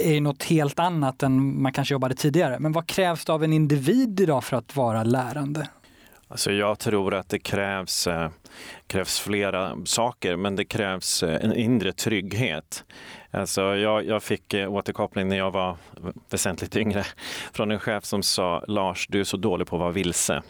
är 0.00 0.20
något 0.20 0.42
helt 0.42 0.78
annat 0.78 1.22
än 1.22 1.62
man 1.62 1.72
kanske 1.72 1.94
jobbade 1.94 2.14
tidigare. 2.14 2.58
Men 2.58 2.72
vad 2.72 2.86
krävs 2.86 3.24
det 3.24 3.32
av 3.32 3.44
en 3.44 3.52
individ 3.52 4.20
idag 4.20 4.44
för 4.44 4.56
att 4.56 4.76
vara 4.76 5.02
lärande? 5.02 5.68
Alltså 6.28 6.52
jag 6.52 6.78
tror 6.78 7.14
att 7.14 7.28
det 7.28 7.38
krävs, 7.38 8.06
eh, 8.06 8.30
krävs 8.86 9.20
flera 9.20 9.76
saker, 9.84 10.36
men 10.36 10.56
det 10.56 10.64
krävs 10.64 11.22
eh, 11.22 11.44
en 11.44 11.54
inre 11.54 11.92
trygghet. 11.92 12.84
Alltså 13.30 13.62
jag, 13.62 14.06
jag 14.06 14.22
fick 14.22 14.54
eh, 14.54 14.72
återkoppling 14.72 15.28
när 15.28 15.36
jag 15.36 15.50
var 15.50 15.76
väsentligt 16.30 16.76
yngre 16.76 17.04
från 17.52 17.70
en 17.70 17.78
chef 17.78 18.04
som 18.04 18.22
sa 18.22 18.64
Lars, 18.68 19.06
du 19.08 19.20
är 19.20 19.24
så 19.24 19.36
dålig 19.36 19.66
på 19.66 19.76
att 19.76 19.80
vara 19.80 19.92
vilse. 19.92 20.42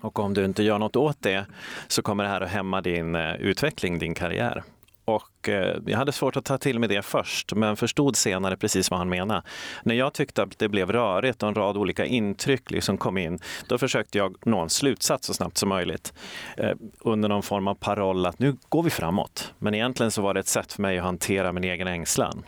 Och 0.00 0.18
om 0.18 0.34
du 0.34 0.44
inte 0.44 0.62
gör 0.62 0.78
något 0.78 0.96
åt 0.96 1.22
det 1.22 1.46
så 1.88 2.02
kommer 2.02 2.24
det 2.24 2.30
här 2.30 2.40
att 2.40 2.50
hämma 2.50 2.80
din 2.80 3.14
utveckling, 3.16 3.98
din 3.98 4.14
karriär. 4.14 4.62
Och 5.06 5.48
eh, 5.48 5.76
jag 5.86 5.98
hade 5.98 6.12
svårt 6.12 6.36
att 6.36 6.44
ta 6.44 6.58
till 6.58 6.78
mig 6.78 6.88
det 6.88 7.02
först, 7.02 7.52
men 7.54 7.76
förstod 7.76 8.16
senare 8.16 8.56
precis 8.56 8.90
vad 8.90 8.98
han 8.98 9.08
menade. 9.08 9.42
När 9.82 9.94
jag 9.94 10.14
tyckte 10.14 10.42
att 10.42 10.58
det 10.58 10.68
blev 10.68 10.92
rörigt 10.92 11.42
och 11.42 11.48
en 11.48 11.54
rad 11.54 11.76
olika 11.76 12.06
intryck 12.06 12.70
liksom 12.70 12.98
kom 12.98 13.18
in, 13.18 13.38
då 13.68 13.78
försökte 13.78 14.18
jag 14.18 14.36
nå 14.46 14.60
en 14.60 14.68
slutsats 14.68 15.26
så 15.26 15.34
snabbt 15.34 15.58
som 15.58 15.68
möjligt 15.68 16.14
eh, 16.56 16.72
under 17.00 17.28
någon 17.28 17.42
form 17.42 17.68
av 17.68 17.74
paroll 17.74 18.26
att 18.26 18.38
nu 18.38 18.56
går 18.68 18.82
vi 18.82 18.90
framåt. 18.90 19.54
Men 19.58 19.74
egentligen 19.74 20.10
så 20.10 20.22
var 20.22 20.34
det 20.34 20.40
ett 20.40 20.48
sätt 20.48 20.72
för 20.72 20.82
mig 20.82 20.98
att 20.98 21.04
hantera 21.04 21.52
min 21.52 21.64
egen 21.64 21.88
ängslan. 21.88 22.42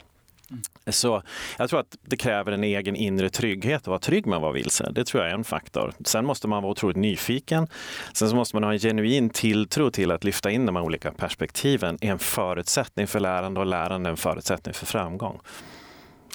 Så 0.86 1.22
jag 1.58 1.70
tror 1.70 1.80
att 1.80 1.96
det 2.02 2.16
kräver 2.16 2.52
en 2.52 2.64
egen 2.64 2.96
inre 2.96 3.30
trygghet 3.30 3.80
att 3.80 3.86
vara 3.86 3.98
trygg 3.98 4.26
med 4.26 4.36
att 4.36 4.42
vara 4.42 4.52
vilse. 4.52 4.90
Det 4.90 5.04
tror 5.04 5.22
jag 5.22 5.30
är 5.30 5.34
en 5.34 5.44
faktor. 5.44 5.92
Sen 6.04 6.24
måste 6.24 6.48
man 6.48 6.62
vara 6.62 6.72
otroligt 6.72 6.96
nyfiken. 6.96 7.68
Sen 8.12 8.30
så 8.30 8.36
måste 8.36 8.56
man 8.56 8.62
ha 8.62 8.72
en 8.72 8.78
genuin 8.78 9.30
tilltro 9.30 9.90
till 9.90 10.10
att 10.10 10.24
lyfta 10.24 10.50
in 10.50 10.66
de 10.66 10.76
här 10.76 10.82
olika 10.82 11.12
perspektiven 11.12 11.98
är 12.00 12.10
en 12.10 12.18
förutsättning 12.18 13.06
för 13.06 13.20
lärande 13.20 13.60
och 13.60 13.66
lärande 13.66 14.08
är 14.08 14.10
en 14.10 14.16
förutsättning 14.16 14.74
för 14.74 14.86
framgång. 14.86 15.40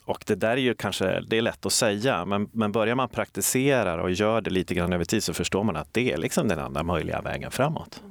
Och 0.05 0.23
det 0.27 0.35
där 0.35 0.51
är 0.51 0.57
ju 0.57 0.73
kanske, 0.73 1.21
det 1.21 1.37
är 1.37 1.41
lätt 1.41 1.65
att 1.65 1.73
säga, 1.73 2.25
men, 2.25 2.49
men 2.51 2.71
börjar 2.71 2.95
man 2.95 3.09
praktisera 3.09 4.03
och 4.03 4.11
gör 4.11 4.41
det 4.41 4.49
lite 4.49 4.73
grann 4.73 4.93
över 4.93 5.05
tid 5.05 5.23
så 5.23 5.33
förstår 5.33 5.63
man 5.63 5.75
att 5.75 5.93
det 5.93 6.11
är 6.11 6.17
liksom 6.17 6.47
den 6.47 6.59
enda 6.59 6.83
möjliga 6.83 7.21
vägen 7.21 7.51
framåt. 7.51 8.01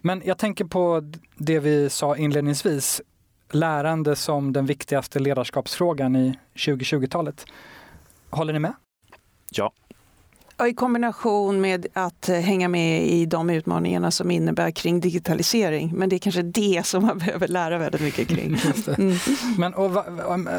Men 0.00 0.22
jag 0.24 0.38
tänker 0.38 0.64
på 0.64 1.12
det 1.36 1.58
vi 1.58 1.90
sa 1.90 2.16
inledningsvis 2.16 3.02
lärande 3.54 4.16
som 4.16 4.52
den 4.52 4.66
viktigaste 4.66 5.18
ledarskapsfrågan 5.18 6.16
i 6.16 6.38
2020-talet. 6.54 7.46
Håller 8.30 8.52
ni 8.52 8.58
med? 8.58 8.72
Ja. 9.50 9.72
I 10.66 10.74
kombination 10.74 11.60
med 11.60 11.86
att 11.92 12.28
hänga 12.28 12.68
med 12.68 13.06
i 13.06 13.26
de 13.26 13.50
utmaningarna 13.50 14.10
som 14.10 14.30
innebär 14.30 14.70
kring 14.70 15.00
digitalisering. 15.00 15.92
Men 15.94 16.08
det 16.08 16.16
är 16.16 16.18
kanske 16.18 16.42
det 16.42 16.86
som 16.86 17.06
man 17.06 17.18
behöver 17.26 17.48
lära 17.48 17.78
väldigt 17.78 18.00
mycket 18.00 18.28
kring. 18.28 18.56
Mm. 18.98 19.16
Men, 19.58 19.74
och, 19.74 19.96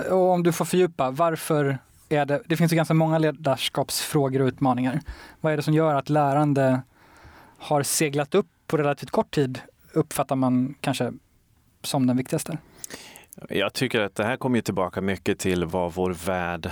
och 0.09 0.31
om 0.31 0.43
du 0.43 0.51
får 0.51 0.65
fördjupa, 0.65 1.11
varför 1.11 1.77
är 2.09 2.25
det, 2.25 2.41
det 2.45 2.57
finns 2.57 2.71
ju 2.71 2.75
ganska 2.75 2.93
många 2.93 3.17
ledarskapsfrågor 3.17 4.41
och 4.41 4.47
utmaningar. 4.47 5.01
Vad 5.41 5.53
är 5.53 5.57
det 5.57 5.63
som 5.63 5.73
gör 5.73 5.95
att 5.95 6.09
lärande 6.09 6.81
har 7.57 7.83
seglat 7.83 8.35
upp 8.35 8.47
på 8.67 8.77
relativt 8.77 9.11
kort 9.11 9.31
tid, 9.31 9.59
uppfattar 9.93 10.35
man 10.35 10.75
kanske 10.81 11.13
som 11.83 12.07
den 12.07 12.17
viktigaste? 12.17 12.57
Jag 13.49 13.73
tycker 13.73 14.01
att 14.01 14.15
det 14.15 14.23
här 14.23 14.37
kommer 14.37 14.61
tillbaka 14.61 15.01
mycket 15.01 15.39
till 15.39 15.65
vad 15.65 15.93
vår 15.93 16.11
värld 16.25 16.71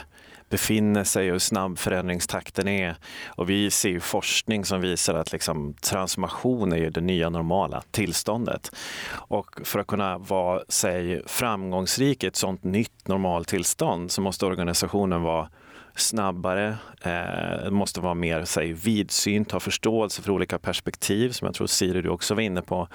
befinner 0.49 1.03
sig 1.03 1.27
och 1.27 1.31
hur 1.31 1.39
snabb 1.39 1.77
förändringstakten 1.77 2.67
är. 2.67 2.95
Och 3.27 3.49
vi 3.49 3.71
ser 3.71 3.89
ju 3.89 3.99
forskning 3.99 4.65
som 4.65 4.81
visar 4.81 5.13
att 5.13 5.31
liksom 5.31 5.73
transformation 5.73 6.73
är 6.73 6.89
det 6.89 7.01
nya 7.01 7.29
normala 7.29 7.83
tillståndet. 7.91 8.71
Och 9.11 9.59
för 9.63 9.79
att 9.79 9.87
kunna 9.87 10.17
vara 10.17 10.61
säg, 10.69 11.21
framgångsrik 11.25 12.23
i 12.23 12.27
ett 12.27 12.35
sånt 12.35 12.63
nytt 12.63 13.07
normaltillstånd 13.07 14.11
så 14.11 14.21
måste 14.21 14.45
organisationen 14.45 15.21
vara 15.21 15.49
snabbare, 15.95 16.77
eh, 17.01 17.69
måste 17.71 18.01
vara 18.01 18.13
mer 18.13 18.45
säg, 18.45 18.73
vidsynt, 18.73 19.51
ha 19.51 19.59
förståelse 19.59 20.21
för 20.21 20.31
olika 20.31 20.59
perspektiv 20.59 21.29
som 21.29 21.45
jag 21.45 21.55
tror 21.55 21.67
Siri 21.67 22.01
du 22.01 22.09
också 22.09 22.35
var 22.35 22.41
inne 22.41 22.61
på 22.61 22.87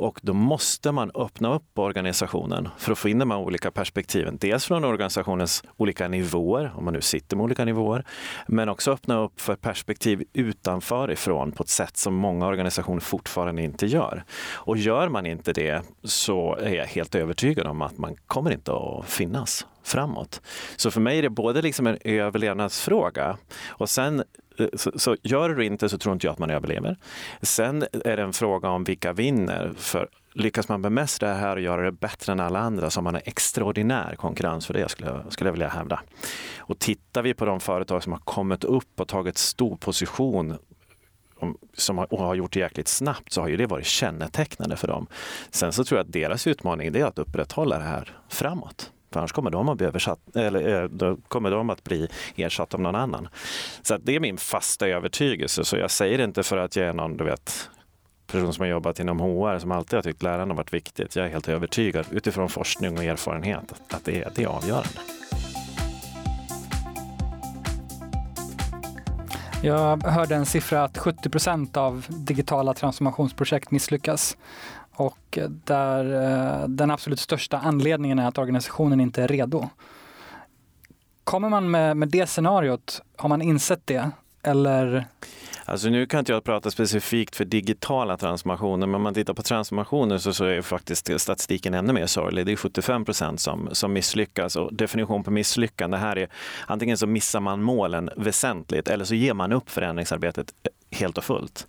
och 0.00 0.20
då 0.22 0.32
måste 0.32 0.92
man 0.92 1.10
öppna 1.14 1.54
upp 1.54 1.78
organisationen 1.78 2.68
för 2.78 2.92
att 2.92 2.98
få 2.98 3.08
in 3.08 3.18
de 3.18 3.30
här 3.30 3.38
olika 3.38 3.70
perspektiven. 3.70 4.38
Dels 4.40 4.64
från 4.64 4.84
organisationens 4.84 5.64
olika 5.76 6.08
nivåer, 6.08 6.72
om 6.76 6.84
man 6.84 6.94
nu 6.94 7.00
sitter 7.00 7.36
med 7.36 7.44
olika 7.44 7.64
nivåer, 7.64 8.04
men 8.48 8.68
också 8.68 8.92
öppna 8.92 9.18
upp 9.18 9.40
för 9.40 9.56
perspektiv 9.56 10.24
utanför 10.32 11.10
ifrån 11.10 11.52
på 11.52 11.62
ett 11.62 11.68
sätt 11.68 11.96
som 11.96 12.14
många 12.14 12.46
organisationer 12.46 13.00
fortfarande 13.00 13.62
inte 13.62 13.86
gör. 13.86 14.24
Och 14.52 14.76
gör 14.76 15.08
man 15.08 15.26
inte 15.26 15.52
det 15.52 15.82
så 16.04 16.56
är 16.56 16.74
jag 16.74 16.86
helt 16.86 17.14
övertygad 17.14 17.66
om 17.66 17.82
att 17.82 17.98
man 17.98 18.16
kommer 18.26 18.50
inte 18.50 18.72
att 18.72 19.06
finnas 19.06 19.66
framåt. 19.82 20.40
Så 20.76 20.90
för 20.90 21.00
mig 21.00 21.18
är 21.18 21.22
det 21.22 21.30
både 21.30 21.62
liksom 21.62 21.86
en 21.86 21.98
överlevnadsfråga 22.04 23.36
och 23.68 23.90
sen 23.90 24.22
Eh, 24.60 24.68
så, 24.74 24.92
så 24.98 25.16
gör 25.22 25.48
du 25.48 25.54
det 25.54 25.64
inte 25.64 25.88
så 25.88 25.98
tror 25.98 26.12
inte 26.12 26.26
jag 26.26 26.32
att 26.32 26.38
man 26.38 26.50
överlever. 26.50 26.96
Sen 27.42 27.84
är 28.04 28.16
det 28.16 28.22
en 28.22 28.32
fråga 28.32 28.68
om 28.68 28.84
vilka 28.84 29.12
vinner. 29.12 29.72
För 29.76 30.08
lyckas 30.34 30.68
man 30.68 30.82
bemästra 30.82 31.28
det 31.28 31.34
här 31.34 31.56
och 31.56 31.62
göra 31.62 31.82
det 31.82 31.92
bättre 31.92 32.32
än 32.32 32.40
alla 32.40 32.58
andra 32.58 32.90
så 32.90 32.98
har 32.98 33.02
man 33.02 33.14
en 33.14 33.22
extraordinär 33.24 34.14
konkurrens 34.16 34.66
för 34.66 34.74
det 34.74 34.88
skulle 34.90 35.10
jag, 35.10 35.32
skulle 35.32 35.48
jag 35.48 35.52
vilja 35.52 35.68
hävda. 35.68 36.00
Och 36.58 36.78
tittar 36.78 37.22
vi 37.22 37.34
på 37.34 37.44
de 37.44 37.60
företag 37.60 38.02
som 38.02 38.12
har 38.12 38.20
kommit 38.20 38.64
upp 38.64 39.00
och 39.00 39.08
tagit 39.08 39.38
stor 39.38 39.76
position 39.76 40.56
som 41.74 41.98
har, 41.98 42.12
och 42.12 42.18
har 42.18 42.34
gjort 42.34 42.52
det 42.52 42.60
jäkligt 42.60 42.88
snabbt 42.88 43.32
så 43.32 43.40
har 43.40 43.48
ju 43.48 43.56
det 43.56 43.66
varit 43.66 43.86
kännetecknande 43.86 44.76
för 44.76 44.88
dem. 44.88 45.06
Sen 45.50 45.72
så 45.72 45.84
tror 45.84 45.98
jag 45.98 46.04
att 46.04 46.12
deras 46.12 46.46
utmaning 46.46 46.96
är 46.96 47.04
att 47.04 47.18
upprätthålla 47.18 47.78
det 47.78 47.84
här 47.84 48.18
framåt. 48.28 48.92
För 49.12 49.20
annars 49.20 49.32
kommer 49.32 49.50
de 49.50 49.68
att 49.68 49.78
bli, 49.78 49.86
översatt, 49.86 50.36
eller, 50.36 50.82
eh, 50.82 50.88
då 50.88 51.16
kommer 51.16 51.50
de 51.50 51.70
att 51.70 51.84
bli 51.84 52.08
ersatta 52.36 52.76
av 52.76 52.80
någon 52.80 52.94
annan. 52.94 53.28
Så 53.82 53.96
det 53.96 54.16
är 54.16 54.20
min 54.20 54.36
fasta 54.36 54.88
övertygelse. 54.88 55.64
Så 55.64 55.76
jag 55.76 55.90
säger 55.90 56.18
det 56.18 56.24
inte 56.24 56.42
för 56.42 56.56
att 56.56 56.76
jag 56.76 56.86
är 56.86 56.92
någon 56.92 57.16
du 57.16 57.24
vet, 57.24 57.70
person 58.26 58.52
som 58.52 58.62
har 58.62 58.68
jobbat 58.68 59.00
inom 59.00 59.20
HR 59.20 59.58
som 59.58 59.72
alltid 59.72 59.96
har 59.96 60.02
tyckt 60.02 60.22
lärande 60.22 60.54
har 60.54 60.56
varit 60.56 60.74
viktigt. 60.74 61.16
Jag 61.16 61.26
är 61.26 61.30
helt 61.30 61.48
övertygad 61.48 62.06
utifrån 62.10 62.48
forskning 62.48 62.98
och 62.98 63.04
erfarenhet 63.04 63.74
att 63.90 64.04
det 64.04 64.22
är, 64.22 64.30
det 64.34 64.42
är 64.42 64.46
avgörande. 64.46 64.88
Jag 69.62 70.02
hörde 70.02 70.34
en 70.34 70.46
siffra 70.46 70.84
att 70.84 70.98
70 70.98 71.30
procent 71.30 71.76
av 71.76 72.06
digitala 72.08 72.74
transformationsprojekt 72.74 73.70
misslyckas. 73.70 74.36
Och 75.00 75.38
där 75.48 76.04
eh, 76.62 76.68
den 76.68 76.90
absolut 76.90 77.20
största 77.20 77.58
anledningen 77.58 78.18
är 78.18 78.28
att 78.28 78.38
organisationen 78.38 79.00
inte 79.00 79.22
är 79.22 79.28
redo. 79.28 79.68
Kommer 81.24 81.48
man 81.48 81.70
med, 81.70 81.96
med 81.96 82.08
det 82.08 82.26
scenariot, 82.26 83.02
har 83.16 83.28
man 83.28 83.42
insett 83.42 83.80
det? 83.84 84.10
Eller? 84.42 85.06
Alltså 85.64 85.88
nu 85.88 86.06
kan 86.06 86.18
inte 86.18 86.32
jag 86.32 86.44
prata 86.44 86.70
specifikt 86.70 87.36
för 87.36 87.44
digitala 87.44 88.16
transformationer, 88.16 88.86
men 88.86 88.94
om 88.94 89.02
man 89.02 89.14
tittar 89.14 89.34
på 89.34 89.42
transformationer 89.42 90.18
så, 90.18 90.32
så 90.32 90.44
är 90.44 90.62
faktiskt 90.62 91.20
statistiken 91.20 91.74
ännu 91.74 91.92
mer 91.92 92.06
sorglig. 92.06 92.46
Det 92.46 92.52
är 92.52 92.56
75 92.56 93.04
procent 93.04 93.40
som, 93.40 93.68
som 93.72 93.92
misslyckas 93.92 94.56
och 94.56 94.74
definition 94.74 95.24
på 95.24 95.30
misslyckande 95.30 95.96
här 95.96 96.18
är 96.18 96.28
antingen 96.66 96.98
så 96.98 97.06
missar 97.06 97.40
man 97.40 97.62
målen 97.62 98.10
väsentligt 98.16 98.88
eller 98.88 99.04
så 99.04 99.14
ger 99.14 99.34
man 99.34 99.52
upp 99.52 99.70
förändringsarbetet 99.70 100.52
helt 100.90 101.18
och 101.18 101.24
fullt. 101.24 101.66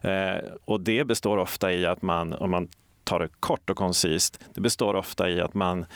Eh, 0.00 0.44
och 0.64 0.80
det 0.80 1.04
består 1.04 1.36
ofta 1.36 1.72
i 1.72 1.86
att 1.86 2.02
man, 2.02 2.32
om 2.32 2.50
man 2.50 2.68
tar 3.04 3.20
det 3.20 3.28
kort 3.40 3.70
och 3.70 3.76
koncist, 3.76 4.40
det 4.54 4.60
består 4.60 4.94
ofta 4.94 5.30
i 5.30 5.40
att 5.40 5.54
man 5.54 5.86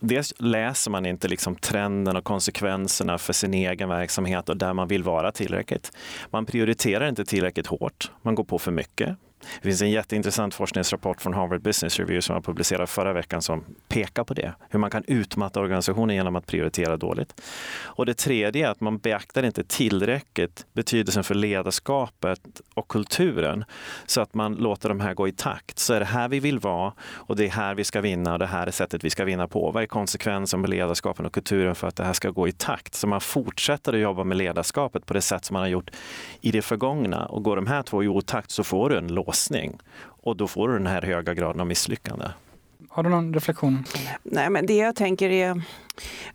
Dels 0.00 0.34
läser 0.38 0.90
man 0.90 1.06
inte 1.06 1.28
liksom 1.28 1.56
trenden 1.56 2.16
och 2.16 2.24
konsekvenserna 2.24 3.18
för 3.18 3.32
sin 3.32 3.54
egen 3.54 3.88
verksamhet 3.88 4.48
och 4.48 4.56
där 4.56 4.72
man 4.72 4.88
vill 4.88 5.02
vara 5.02 5.32
tillräckligt. 5.32 5.92
Man 6.30 6.46
prioriterar 6.46 7.08
inte 7.08 7.24
tillräckligt 7.24 7.66
hårt, 7.66 8.10
man 8.22 8.34
går 8.34 8.44
på 8.44 8.58
för 8.58 8.72
mycket. 8.72 9.16
Det 9.62 9.68
finns 9.68 9.82
en 9.82 9.90
jätteintressant 9.90 10.54
forskningsrapport 10.54 11.20
från 11.20 11.34
Harvard 11.34 11.62
Business 11.62 11.98
Review 11.98 12.22
som 12.22 12.34
var 12.34 12.40
publicerad 12.40 12.88
förra 12.88 13.12
veckan 13.12 13.42
som 13.42 13.64
pekar 13.88 14.24
på 14.24 14.34
det. 14.34 14.54
Hur 14.70 14.78
man 14.78 14.90
kan 14.90 15.04
utmatta 15.06 15.60
organisationen 15.60 16.16
genom 16.16 16.36
att 16.36 16.46
prioritera 16.46 16.96
dåligt. 16.96 17.40
Och 17.82 18.06
det 18.06 18.14
tredje 18.14 18.66
är 18.66 18.70
att 18.70 18.80
man 18.80 18.98
beaktar 18.98 19.42
inte 19.42 19.64
tillräckligt 19.64 20.66
betydelsen 20.72 21.24
för 21.24 21.34
ledarskapet 21.34 22.40
och 22.74 22.88
kulturen 22.88 23.64
så 24.06 24.20
att 24.20 24.34
man 24.34 24.54
låter 24.54 24.88
de 24.88 25.00
här 25.00 25.14
gå 25.14 25.28
i 25.28 25.32
takt. 25.32 25.78
Så 25.78 25.94
är 25.94 26.00
det 26.00 26.06
här 26.06 26.28
vi 26.28 26.40
vill 26.40 26.58
vara 26.58 26.92
och 27.12 27.36
det 27.36 27.44
är 27.44 27.50
här 27.50 27.74
vi 27.74 27.84
ska 27.84 28.00
vinna 28.00 28.32
och 28.32 28.38
det 28.38 28.46
här 28.46 28.66
är 28.66 28.70
sättet 28.70 29.04
vi 29.04 29.10
ska 29.10 29.24
vinna 29.24 29.48
på. 29.48 29.70
Vad 29.70 29.82
är 29.82 29.86
konsekvensen 29.86 30.60
med 30.60 30.70
ledarskapen 30.70 31.26
och 31.26 31.32
kulturen 31.32 31.74
för 31.74 31.88
att 31.88 31.96
det 31.96 32.04
här 32.04 32.12
ska 32.12 32.30
gå 32.30 32.48
i 32.48 32.52
takt? 32.52 32.94
Så 32.94 33.06
man 33.06 33.20
fortsätter 33.20 33.92
att 33.92 34.00
jobba 34.00 34.24
med 34.24 34.36
ledarskapet 34.36 35.06
på 35.06 35.14
det 35.14 35.20
sätt 35.20 35.44
som 35.44 35.54
man 35.54 35.62
har 35.62 35.68
gjort 35.68 35.90
i 36.40 36.50
det 36.50 36.62
förgångna 36.62 37.26
och 37.26 37.42
går 37.42 37.56
de 37.56 37.66
här 37.66 37.82
två 37.82 38.02
i 38.02 38.08
otakt 38.08 38.50
så 38.50 38.64
får 38.64 38.90
du 38.90 38.98
en 38.98 39.14
låt 39.14 39.31
låsning 39.32 39.78
och 40.22 40.36
då 40.36 40.48
får 40.48 40.68
du 40.68 40.74
den 40.74 40.86
här 40.86 41.02
höga 41.02 41.34
graden 41.34 41.60
av 41.60 41.66
misslyckande. 41.66 42.26
Har 42.88 43.02
du 43.02 43.10
någon 43.10 43.34
reflektion? 43.34 43.84
Nej, 44.22 44.50
men 44.50 44.66
det 44.66 44.76
jag 44.76 44.96
tänker 44.96 45.30
är, 45.30 45.62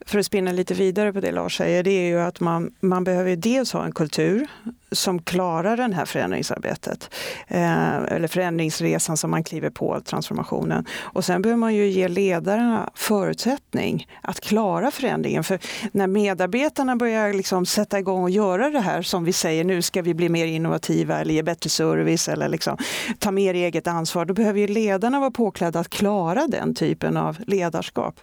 för 0.06 0.20
att 0.20 0.26
spinna 0.26 0.52
lite 0.52 0.74
vidare 0.74 1.14
på 1.14 1.20
det 1.20 1.32
Lars 1.32 1.58
säger, 1.58 1.84
det 1.84 1.92
är 1.92 2.08
ju 2.08 2.20
att 2.20 2.40
man, 2.40 2.72
man 2.80 3.04
behöver 3.04 3.36
dels 3.36 3.74
ha 3.74 3.86
en 3.86 3.92
kultur 3.92 4.48
som 4.92 5.22
klarar 5.22 5.78
det 5.78 5.96
här 5.96 6.06
förändringsarbetet. 6.06 7.10
Eh, 7.48 7.96
eller 7.96 8.28
förändringsresan 8.28 9.18
som 9.18 9.32
man 9.32 9.44
kliver 9.44 9.70
på, 9.70 10.02
transformationen. 10.02 10.86
Och 11.00 11.26
sen 11.26 11.42
behöver 11.42 11.60
man 11.60 11.76
ju 11.76 11.88
ge 11.88 12.08
ledarna 12.08 12.90
förutsättning 12.96 14.08
att 14.22 14.40
klara 14.40 14.92
förändringen. 14.92 15.44
För 15.44 15.60
när 15.92 16.08
medarbetarna 16.08 16.96
börjar 16.96 17.34
liksom 17.34 17.66
sätta 17.66 18.00
igång 18.00 18.24
och 18.24 18.30
göra 18.30 18.70
det 18.70 18.80
här 18.80 19.02
som 19.02 19.24
vi 19.24 19.34
säger, 19.34 19.64
nu 19.64 19.82
ska 19.82 20.02
vi 20.02 20.14
bli 20.14 20.30
mer 20.30 20.46
innovativa 20.46 21.20
eller 21.20 21.34
ge 21.34 21.44
bättre 21.44 21.70
service 21.70 22.28
eller 22.30 22.50
liksom 22.50 22.78
ta 23.20 23.32
mer 23.32 23.54
eget 23.54 23.88
ansvar, 23.88 24.26
då 24.26 24.34
behöver 24.34 24.60
ju 24.60 24.68
ledarna 24.68 25.20
vara 25.20 25.32
påklädda 25.32 25.80
att 25.80 25.90
klara 25.90 26.48
den 26.48 26.76
typen 26.76 27.18
av 27.18 27.38
ledarskap. 27.48 28.20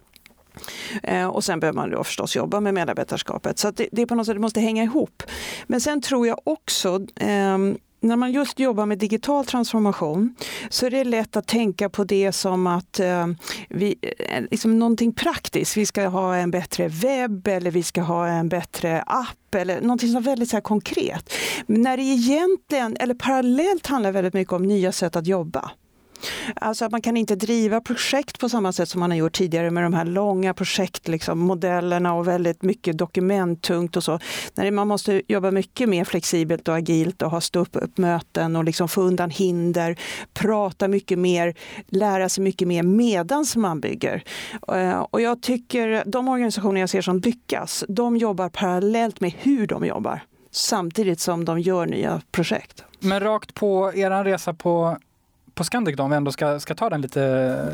Eh, 1.02 1.26
och 1.26 1.44
sen 1.44 1.60
behöver 1.60 1.76
man 1.76 1.90
då 1.90 2.04
förstås 2.04 2.36
jobba 2.36 2.60
med 2.60 2.74
medarbetarskapet. 2.74 3.58
Så 3.58 3.70
det, 3.70 3.88
det 3.92 4.02
är 4.02 4.06
på 4.06 4.14
något 4.14 4.26
sätt 4.26 4.36
det 4.36 4.40
måste 4.40 4.60
hänga 4.60 4.82
ihop. 4.82 5.22
Men 5.66 5.80
sen 5.80 6.00
tror 6.00 6.26
jag 6.26 6.40
också 6.44 7.00
eh, 7.16 7.58
när 8.04 8.16
man 8.16 8.32
just 8.32 8.58
jobbar 8.58 8.86
med 8.86 8.98
digital 8.98 9.44
transformation 9.44 10.34
så 10.68 10.86
är 10.86 10.90
det 10.90 11.04
lätt 11.04 11.36
att 11.36 11.46
tänka 11.46 11.88
på 11.88 12.04
det 12.04 12.32
som 12.32 12.66
att 12.66 13.00
ehm, 13.00 13.30
eh, 13.30 13.36
vi, 13.68 13.96
liksom 14.50 14.78
någonting 14.78 15.12
praktiskt. 15.12 15.76
Vi 15.76 15.86
ska 15.86 16.06
ha 16.06 16.36
en 16.36 16.50
bättre 16.50 16.88
webb 16.88 17.48
eller 17.48 17.70
vi 17.70 17.82
ska 17.82 18.02
ha 18.02 18.26
en 18.26 18.48
bättre 18.48 19.02
app 19.02 19.54
eller 19.54 19.80
någonting 19.80 20.08
som 20.08 20.16
är 20.16 20.20
väldigt 20.20 20.50
så 20.50 20.60
konkret. 20.60 21.32
Men 21.66 21.82
när 21.82 21.96
det 21.96 22.02
egentligen, 22.02 22.96
eller 23.00 23.14
parallellt 23.14 23.86
handlar 23.86 24.12
väldigt 24.12 24.34
mycket 24.34 24.52
om 24.52 24.62
nya 24.62 24.92
sätt 24.92 25.16
att 25.16 25.26
jobba. 25.26 25.70
Alltså 26.56 26.84
att 26.84 26.92
man 26.92 27.02
kan 27.02 27.16
inte 27.16 27.36
driva 27.36 27.80
projekt 27.80 28.38
på 28.38 28.48
samma 28.48 28.72
sätt 28.72 28.88
som 28.88 29.00
man 29.00 29.10
har 29.10 29.18
gjort 29.18 29.32
tidigare 29.32 29.70
med 29.70 29.82
de 29.82 29.94
här 29.94 30.04
långa 30.04 30.54
projektmodellerna 30.54 32.08
liksom, 32.10 32.18
och 32.18 32.28
väldigt 32.28 32.62
mycket 32.62 32.98
dokumenttungt 32.98 33.96
och 33.96 34.04
så. 34.04 34.18
Nej, 34.54 34.70
man 34.70 34.88
måste 34.88 35.22
jobba 35.28 35.50
mycket 35.50 35.88
mer 35.88 36.04
flexibelt 36.04 36.68
och 36.68 36.74
agilt 36.74 37.22
och 37.22 37.30
ha 37.30 37.40
stå 37.40 37.60
upp 37.60 37.98
möten 37.98 38.56
och 38.56 38.64
liksom 38.64 38.88
få 38.88 39.02
undan 39.02 39.30
hinder, 39.30 39.98
prata 40.34 40.88
mycket 40.88 41.18
mer, 41.18 41.54
lära 41.86 42.28
sig 42.28 42.44
mycket 42.44 42.68
mer 42.68 42.82
medans 42.82 43.56
man 43.56 43.80
bygger. 43.80 44.22
Eh, 44.68 44.98
och 44.98 45.20
jag 45.20 45.42
tycker 45.42 46.02
de 46.06 46.28
organisationer 46.28 46.80
jag 46.80 46.90
ser 46.90 47.02
som 47.02 47.18
lyckas, 47.18 47.84
de 47.88 48.16
jobbar 48.16 48.48
parallellt 48.48 49.20
med 49.20 49.32
hur 49.38 49.66
de 49.66 49.84
jobbar 49.84 50.20
samtidigt 50.50 51.20
som 51.20 51.44
de 51.44 51.60
gör 51.60 51.86
nya 51.86 52.22
projekt. 52.32 52.84
Men 53.00 53.20
rakt 53.20 53.54
på 53.54 53.92
er 53.94 54.24
resa 54.24 54.54
på 54.54 54.98
på 55.54 55.64
Scandic 55.64 55.96
då, 55.96 56.02
om 56.02 56.10
vi 56.10 56.16
ändå 56.16 56.32
ska, 56.32 56.60
ska 56.60 56.74
ta 56.74 56.90
den 56.90 57.00
lite, 57.00 57.22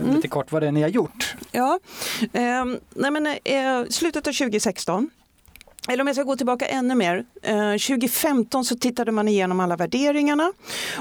mm. 0.03 0.15
lite 0.15 0.29
kort, 0.29 0.53
vad 0.53 0.63
det 0.63 0.69
är 0.69 0.73
ni 0.73 0.83
har 0.83 0.89
gjort? 0.89 1.37
Ja, 1.53 1.79
eh, 2.33 2.65
nej 2.95 3.11
men, 3.11 3.27
eh, 3.27 3.85
slutet 3.91 4.27
av 4.27 4.33
2016 4.33 5.11
eller 5.89 6.03
om 6.03 6.07
jag 6.07 6.17
ska 6.17 6.23
gå 6.23 6.37
tillbaka 6.37 6.67
ännu 6.67 6.95
mer. 6.95 7.25
Eh, 7.43 7.71
2015 7.71 8.65
så 8.65 8.77
tittade 8.77 9.13
man 9.13 9.29
igenom 9.29 9.61
alla 9.61 9.77
värderingarna 9.77 10.53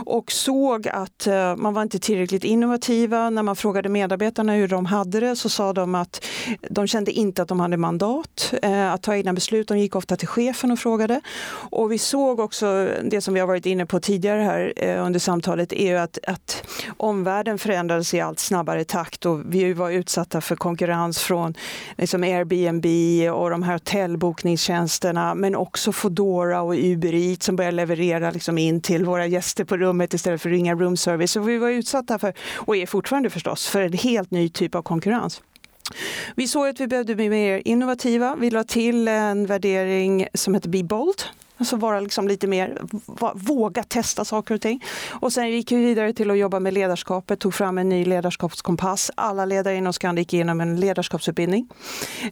och 0.06 0.32
såg 0.32 0.88
att 0.88 1.28
eh, 1.28 1.56
man 1.56 1.74
var 1.74 1.82
inte 1.82 2.00
tillräckligt 2.00 2.44
innovativa. 2.44 3.30
När 3.30 3.44
man 3.44 3.56
frågade 3.56 3.90
medarbetarna 3.90 4.54
hur 4.54 4.68
de 4.68 4.86
hade 4.86 5.20
det 5.20 5.36
så 5.36 5.50
sa 5.50 5.74
de 5.74 5.96
att 5.96 6.26
de 6.70 6.88
kände 6.88 7.12
inte 7.12 7.42
att 7.42 7.48
de 7.48 7.60
hade 7.60 7.78
mandat 7.78 8.54
eh, 8.62 8.94
att 8.94 9.02
ta 9.02 9.16
egna 9.16 9.34
beslut. 9.34 9.68
De 9.68 9.80
gick 9.80 9.96
ofta 9.96 10.16
till 10.16 10.28
chefen 10.28 10.72
och 10.72 10.80
frågade. 10.80 11.22
Och 11.50 11.92
vi 11.92 11.98
såg 11.98 12.40
också 12.40 12.90
det 13.04 13.22
som 13.22 13.34
vi 13.34 13.40
har 13.40 13.48
varit 13.48 13.66
inne 13.66 13.86
på 13.86 14.00
tidigare 14.00 14.42
här 14.42 14.98
under 14.98 15.20
samtalet 15.20 15.74
är 15.74 15.96
att, 15.96 16.20
att 16.28 16.64
omvärlden 16.98 17.58
förändrades 17.58 18.14
i 18.14 18.20
allt 18.20 18.40
snabbare 18.40 18.84
takt 18.84 19.26
och 19.26 19.54
vi 19.54 19.74
var 19.74 19.90
utsatta 19.90 20.42
för 20.42 20.56
konkurrens 20.56 21.20
från 21.20 21.54
liksom 21.98 22.24
Airbnb 22.24 22.86
och 23.34 23.50
de 23.50 23.64
här 23.64 23.74
hotellbokningstjänsterna 23.74 24.69
tjänsterna 24.70 25.36
men 25.36 25.56
också 25.56 25.92
Foodora 25.92 26.62
och 26.62 26.74
Uber 26.74 27.14
Eats 27.14 27.46
som 27.46 27.56
börjar 27.56 27.72
leverera 27.72 28.32
liksom 28.32 28.58
in 28.58 28.82
till 28.82 29.06
våra 29.06 29.26
gäster 29.26 29.64
på 29.64 29.78
rummet 29.78 30.14
istället 30.14 30.42
för 30.42 30.50
att 30.50 30.54
ringa 30.54 30.76
room 30.76 30.98
service. 30.98 31.32
Så 31.32 31.40
vi 31.40 31.58
var 31.58 31.70
utsatta 31.70 32.20
för, 32.20 32.34
och 32.56 32.78
är 32.78 32.86
fortfarande 32.86 33.30
förstås, 33.30 33.68
för 33.68 33.82
en 33.82 33.94
helt 33.94 34.32
ny 34.32 34.50
typ 34.50 34.76
av 34.76 34.82
konkurrens. 34.82 35.42
Vi 36.36 36.48
såg 36.48 36.68
att 36.68 36.80
vi 36.80 36.88
behövde 36.88 37.16
bli 37.16 37.30
mer 37.30 37.62
innovativa. 37.66 38.36
Vi 38.36 38.50
la 38.50 38.64
till 38.64 39.08
en 39.08 39.46
värdering 39.46 40.28
som 40.34 40.54
heter 40.54 40.70
Be 40.70 40.84
Bold 40.84 41.24
Alltså 41.60 41.76
vara 41.76 42.00
liksom 42.00 42.28
lite 42.28 42.48
mer, 42.48 42.82
våga 43.36 43.84
testa 43.84 44.26
saker 44.26 44.56
och 44.56 44.62
ting. 44.62 44.84
Och 45.10 45.34
sen 45.34 45.50
gick 45.50 45.72
vi 45.72 45.76
vidare 45.76 46.14
till 46.14 46.32
att 46.32 46.38
jobba 46.38 46.60
med 46.60 46.74
ledarskapet, 46.74 47.40
tog 47.40 47.54
fram 47.54 47.78
en 47.78 47.90
ny 47.90 48.06
ledarskapskompass. 48.06 49.12
Alla 49.16 49.46
ledare 49.46 49.76
inom 49.76 49.94
Scandic 49.94 50.30
gick 50.30 50.34
igenom 50.34 50.62
en 50.62 50.80
ledarskapsutbildning 50.80 51.68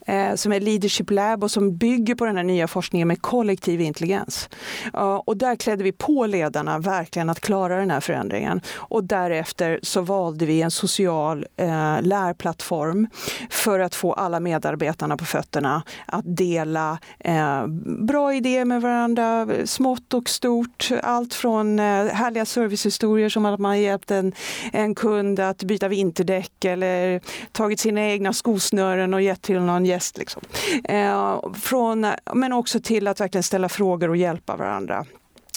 eh, 0.05 0.35
som 0.35 0.53
är 0.53 0.59
Leadership 0.59 1.11
Lab 1.11 1.43
och 1.43 1.51
som 1.51 1.77
bygger 1.77 2.15
på 2.15 2.25
den 2.25 2.37
här 2.37 2.43
nya 2.43 2.67
forskningen 2.67 3.07
med 3.07 3.21
kollektiv 3.21 3.81
intelligens. 3.81 4.49
Uh, 4.95 5.15
och 5.15 5.37
där 5.37 5.55
klädde 5.55 5.83
vi 5.83 5.91
på 5.91 6.25
ledarna 6.25 6.79
verkligen 6.79 7.29
att 7.29 7.39
klara 7.39 7.77
den 7.77 7.91
här 7.91 7.99
förändringen. 7.99 8.61
Och 8.75 9.03
därefter 9.03 9.79
så 9.83 10.01
valde 10.01 10.45
vi 10.45 10.61
en 10.61 10.71
social 10.71 11.45
eh, 11.57 12.01
lärplattform 12.01 13.07
för 13.49 13.79
att 13.79 13.95
få 13.95 14.13
alla 14.13 14.39
medarbetarna 14.39 15.17
på 15.17 15.25
fötterna 15.25 15.83
att 16.05 16.25
dela 16.25 16.99
eh, 17.19 17.67
bra 18.07 18.33
idéer 18.33 18.65
med 18.65 18.81
varandra 18.81 19.16
varandra, 19.17 19.65
smått 19.65 20.13
och 20.13 20.29
stort. 20.29 20.89
Allt 21.03 21.33
från 21.33 21.79
eh, 21.79 22.05
härliga 22.05 22.45
servicehistorier 22.45 23.29
som 23.29 23.45
att 23.45 23.59
man 23.59 23.81
hjälpt 23.81 24.11
en, 24.11 24.33
en 24.73 24.95
kund 24.95 25.39
att 25.39 25.63
byta 25.63 25.87
vinterdäck 25.87 26.65
eller 26.65 27.21
tagit 27.51 27.79
sina 27.79 28.01
egna 28.01 28.33
skosnören 28.33 29.13
och 29.13 29.21
gett 29.21 29.41
till 29.41 29.59
någon 29.59 29.85
gäst. 29.85 30.17
Liksom. 30.17 30.41
Eh, 30.83 31.53
från, 31.53 32.07
men 32.33 32.53
också 32.53 32.79
till 32.79 33.07
att 33.07 33.21
verkligen 33.21 33.43
ställa 33.43 33.69
frågor 33.69 34.09
och 34.09 34.17
hjälpa 34.17 34.55
varandra 34.55 35.05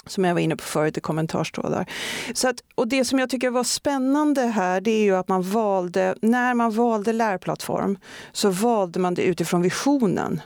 som 0.07 0.25
jag 0.25 0.35
var 0.35 0.41
inne 0.41 0.57
på 0.57 0.65
förut 0.65 0.99
i 0.99 1.01
kommentarstrådar. 1.01 1.87
Så 2.35 2.49
att, 2.49 2.57
och 2.75 2.89
det 2.89 3.05
som 3.05 3.19
jag 3.19 3.31
tycker 3.31 3.51
var 3.51 3.65
spännande 3.65 4.43
här 4.43 4.81
det 4.81 4.91
är 4.91 5.03
ju 5.03 5.17
att 5.17 5.29
man 5.29 5.43
valde, 5.43 6.15
när 6.23 6.55
man 6.55 6.71
valde 6.71 7.13
lärplattform 7.13 7.99
så 8.33 8.51
valde 8.51 9.01
man 9.01 9.15
det 9.15 9.23
utifrån 9.23 9.63
visionen. 9.63 10.41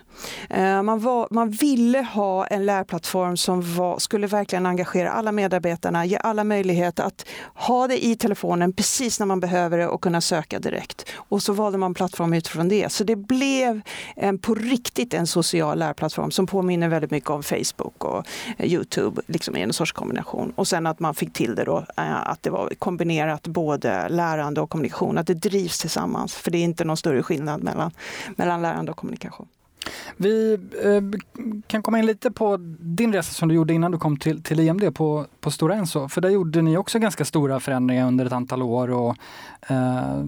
Eh, 0.50 0.82
man, 0.82 1.00
var, 1.00 1.28
man 1.30 1.50
ville 1.50 2.02
ha 2.02 2.46
en 2.46 2.66
lärplattform 2.66 3.36
som 3.36 3.74
var, 3.76 3.98
skulle 3.98 4.26
verkligen 4.26 4.66
engagera 4.66 5.10
alla 5.10 5.32
medarbetarna, 5.32 6.06
ge 6.06 6.16
alla 6.16 6.44
möjlighet 6.44 7.00
att 7.00 7.26
ha 7.54 7.86
det 7.88 8.04
i 8.04 8.16
telefonen 8.16 8.72
precis 8.72 9.20
när 9.20 9.26
man 9.26 9.40
behöver 9.40 9.78
det 9.78 9.88
och 9.88 10.00
kunna 10.00 10.20
söka 10.20 10.58
direkt. 10.58 11.04
Och 11.16 11.42
så 11.42 11.52
valde 11.52 11.78
man 11.78 11.94
plattform 11.94 12.32
utifrån 12.32 12.68
det. 12.68 12.92
Så 12.92 13.04
det 13.04 13.16
blev 13.16 13.80
en, 14.16 14.38
på 14.38 14.54
riktigt 14.54 15.14
en 15.14 15.26
social 15.26 15.78
lärplattform 15.78 16.30
som 16.30 16.46
påminner 16.46 16.88
väldigt 16.88 17.10
mycket 17.10 17.30
om 17.30 17.42
Facebook 17.42 18.04
och 18.04 18.26
eh, 18.56 18.72
Youtube 18.72 19.22
liksom 19.26 19.56
i 19.56 19.62
en 19.62 19.72
sorts 19.72 19.92
kombination. 19.92 20.52
Och 20.56 20.68
sen 20.68 20.86
att 20.86 21.00
man 21.00 21.14
fick 21.14 21.32
till 21.32 21.54
det 21.54 21.64
då 21.64 21.84
eh, 21.96 22.28
att 22.28 22.42
det 22.42 22.50
var 22.50 22.68
kombinerat 22.78 23.46
både 23.46 24.08
lärande 24.08 24.60
och 24.60 24.70
kommunikation, 24.70 25.18
att 25.18 25.26
det 25.26 25.34
drivs 25.34 25.78
tillsammans. 25.78 26.34
För 26.34 26.50
det 26.50 26.58
är 26.58 26.64
inte 26.64 26.84
någon 26.84 26.96
större 26.96 27.22
skillnad 27.22 27.62
mellan, 27.62 27.90
mellan 28.36 28.62
lärande 28.62 28.90
och 28.90 28.96
kommunikation. 28.96 29.46
Vi 30.16 30.58
eh, 30.84 31.20
kan 31.66 31.82
komma 31.82 31.98
in 31.98 32.06
lite 32.06 32.30
på 32.30 32.56
din 32.80 33.12
resa 33.12 33.32
som 33.32 33.48
du 33.48 33.54
gjorde 33.54 33.74
innan 33.74 33.90
du 33.90 33.98
kom 33.98 34.16
till, 34.16 34.42
till 34.42 34.60
IMD 34.60 34.94
på, 34.94 35.26
på 35.40 35.50
Stora 35.50 35.74
Enso. 35.74 36.08
För 36.08 36.20
där 36.20 36.28
gjorde 36.30 36.62
ni 36.62 36.76
också 36.76 36.98
ganska 36.98 37.24
stora 37.24 37.60
förändringar 37.60 38.06
under 38.06 38.26
ett 38.26 38.32
antal 38.32 38.62
år. 38.62 38.90
Och, 38.90 39.16
eh, 39.68 40.22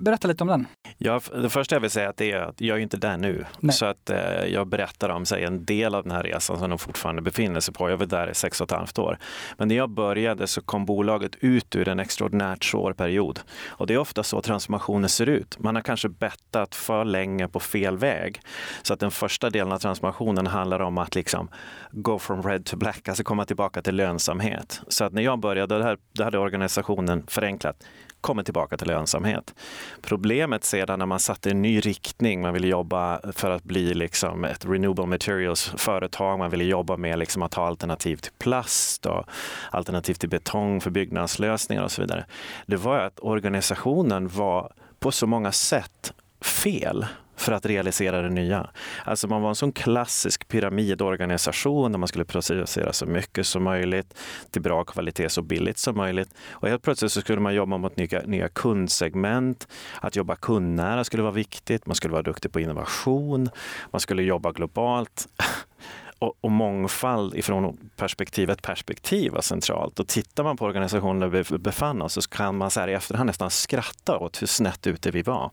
berätta 0.00 0.28
lite 0.28 0.44
om 0.44 0.48
den. 0.48 0.66
Ja, 0.98 1.20
det 1.42 1.50
första 1.50 1.74
jag 1.74 1.80
vill 1.80 1.90
säga 1.90 2.12
är 2.16 2.36
att 2.36 2.60
jag 2.60 2.78
är 2.78 2.82
inte 2.82 2.96
där 2.96 3.16
nu. 3.16 3.44
Nej. 3.60 3.72
Så 3.72 3.86
att 3.86 4.10
eh, 4.10 4.44
jag 4.52 4.66
berättar 4.66 5.08
om 5.08 5.26
sig, 5.26 5.44
en 5.44 5.64
del 5.64 5.94
av 5.94 6.02
den 6.02 6.12
här 6.12 6.22
resan 6.22 6.58
som 6.58 6.70
de 6.70 6.78
fortfarande 6.78 7.22
befinner 7.22 7.60
sig 7.60 7.74
på. 7.74 7.90
Jag 7.90 7.96
var 7.96 8.06
där 8.06 8.30
i 8.30 8.34
sex 8.34 8.60
och 8.60 8.72
ett 8.72 8.78
halvt 8.78 8.98
år. 8.98 9.18
Men 9.56 9.68
när 9.68 9.74
jag 9.74 9.90
började 9.90 10.46
så 10.46 10.62
kom 10.62 10.84
bolaget 10.84 11.36
ut 11.40 11.76
ur 11.76 11.88
en 11.88 12.00
extraordinärt 12.00 12.64
svår 12.64 12.92
period. 12.92 13.40
Och 13.68 13.86
det 13.86 13.94
är 13.94 13.98
ofta 13.98 14.22
så 14.22 14.42
transformationer 14.42 15.08
ser 15.08 15.26
ut. 15.26 15.58
Man 15.58 15.74
har 15.74 15.82
kanske 15.82 16.08
bettat 16.08 16.74
för 16.74 17.04
länge 17.04 17.48
på 17.48 17.60
fel 17.60 17.98
väg. 17.98 18.40
Så 18.82 18.94
att 18.94 19.00
den 19.00 19.10
första 19.10 19.50
delen 19.50 19.72
av 19.72 19.78
transformationen 19.78 20.46
handlar 20.46 20.80
om 20.80 20.98
att 20.98 21.14
liksom 21.14 21.48
go 21.90 22.18
from 22.18 22.42
red 22.42 22.64
to 22.64 22.76
black, 22.76 23.08
alltså 23.08 23.24
komma 23.24 23.44
tillbaka 23.44 23.82
till 23.82 23.96
lönsamhet. 23.96 24.80
Så 24.88 25.04
att 25.04 25.12
när 25.12 25.22
jag 25.22 25.38
började, 25.38 25.96
då 26.12 26.24
hade 26.24 26.38
organisationen 26.38 27.26
förenklat 27.26 27.76
kommer 28.20 28.42
tillbaka 28.42 28.76
till 28.76 28.86
lönsamhet. 28.86 29.54
Problemet 30.02 30.64
sedan 30.64 30.98
när 30.98 31.06
man 31.06 31.20
satte 31.20 31.50
en 31.50 31.62
ny 31.62 31.80
riktning, 31.80 32.40
man 32.40 32.52
ville 32.52 32.68
jobba 32.68 33.20
för 33.32 33.50
att 33.50 33.64
bli 33.64 33.94
liksom 33.94 34.44
ett 34.44 34.64
renewable 34.64 35.06
materials-företag, 35.06 36.38
man 36.38 36.50
ville 36.50 36.64
jobba 36.64 36.96
med 36.96 37.18
liksom 37.18 37.42
att 37.42 37.54
ha 37.54 37.66
alternativ 37.66 38.16
till 38.16 38.32
plast 38.38 39.06
och 39.06 39.24
alternativ 39.70 40.14
till 40.14 40.28
betong 40.28 40.80
för 40.80 40.90
byggnadslösningar 40.90 41.82
och 41.82 41.90
så 41.90 42.02
vidare. 42.02 42.24
Det 42.66 42.76
var 42.76 42.98
att 42.98 43.18
organisationen 43.20 44.28
var 44.28 44.72
på 44.98 45.12
så 45.12 45.26
många 45.26 45.52
sätt 45.52 46.12
fel 46.40 47.06
för 47.40 47.52
att 47.52 47.66
realisera 47.66 48.22
det 48.22 48.30
nya. 48.30 48.70
Alltså 49.04 49.28
man 49.28 49.42
var 49.42 49.48
en 49.48 49.54
sån 49.54 49.72
klassisk 49.72 50.48
pyramidorganisation 50.48 51.92
där 51.92 51.98
man 51.98 52.08
skulle 52.08 52.24
producera 52.24 52.92
så 52.92 53.06
mycket 53.06 53.46
som 53.46 53.64
möjligt 53.64 54.14
till 54.50 54.62
bra 54.62 54.84
kvalitet 54.84 55.28
så 55.28 55.42
billigt 55.42 55.78
som 55.78 55.96
möjligt. 55.96 56.34
Och 56.50 56.68
helt 56.68 56.82
plötsligt 56.82 57.12
så 57.12 57.20
skulle 57.20 57.40
man 57.40 57.54
jobba 57.54 57.76
mot 57.78 57.96
nya, 57.96 58.22
nya 58.26 58.48
kundsegment. 58.48 59.68
Att 60.00 60.16
jobba 60.16 60.36
kundnära 60.36 61.04
skulle 61.04 61.22
vara 61.22 61.32
viktigt. 61.32 61.86
Man 61.86 61.94
skulle 61.94 62.12
vara 62.12 62.22
duktig 62.22 62.52
på 62.52 62.60
innovation. 62.60 63.48
Man 63.90 64.00
skulle 64.00 64.22
jobba 64.22 64.52
globalt 64.52 65.28
och, 66.20 66.34
och 66.40 66.50
mångfald 66.50 67.34
ifrån 67.34 67.90
perspektivet 67.96 68.62
perspektiv 68.62 69.32
var 69.32 69.40
centralt. 69.40 70.00
Och 70.00 70.08
tittar 70.08 70.44
man 70.44 70.56
på 70.56 70.64
organisationen 70.64 71.20
där 71.20 71.28
vi 71.28 71.58
befann 71.58 72.02
oss 72.02 72.12
så 72.12 72.30
kan 72.30 72.56
man 72.56 72.70
så 72.70 72.80
här 72.80 72.88
i 72.88 72.94
efterhand 72.94 73.26
nästan 73.26 73.50
skratta 73.50 74.18
åt 74.18 74.42
hur 74.42 74.46
snett 74.46 74.86
ute 74.86 75.10
vi 75.10 75.22
var. 75.22 75.50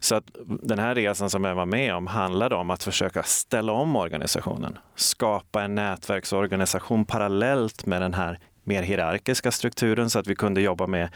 Så 0.00 0.14
att 0.14 0.24
den 0.62 0.78
här 0.78 0.94
resan 0.94 1.30
som 1.30 1.44
jag 1.44 1.54
var 1.54 1.66
med 1.66 1.94
om 1.94 2.06
handlade 2.06 2.54
om 2.54 2.70
att 2.70 2.82
försöka 2.82 3.22
ställa 3.22 3.72
om 3.72 3.96
organisationen. 3.96 4.78
Skapa 4.94 5.62
en 5.62 5.74
nätverksorganisation 5.74 7.04
parallellt 7.04 7.86
med 7.86 8.02
den 8.02 8.14
här 8.14 8.38
mer 8.70 8.82
hierarkiska 8.82 9.50
strukturen 9.50 10.10
så 10.10 10.18
att 10.18 10.26
vi 10.26 10.34
kunde 10.34 10.60
jobba 10.60 10.86
med 10.86 11.08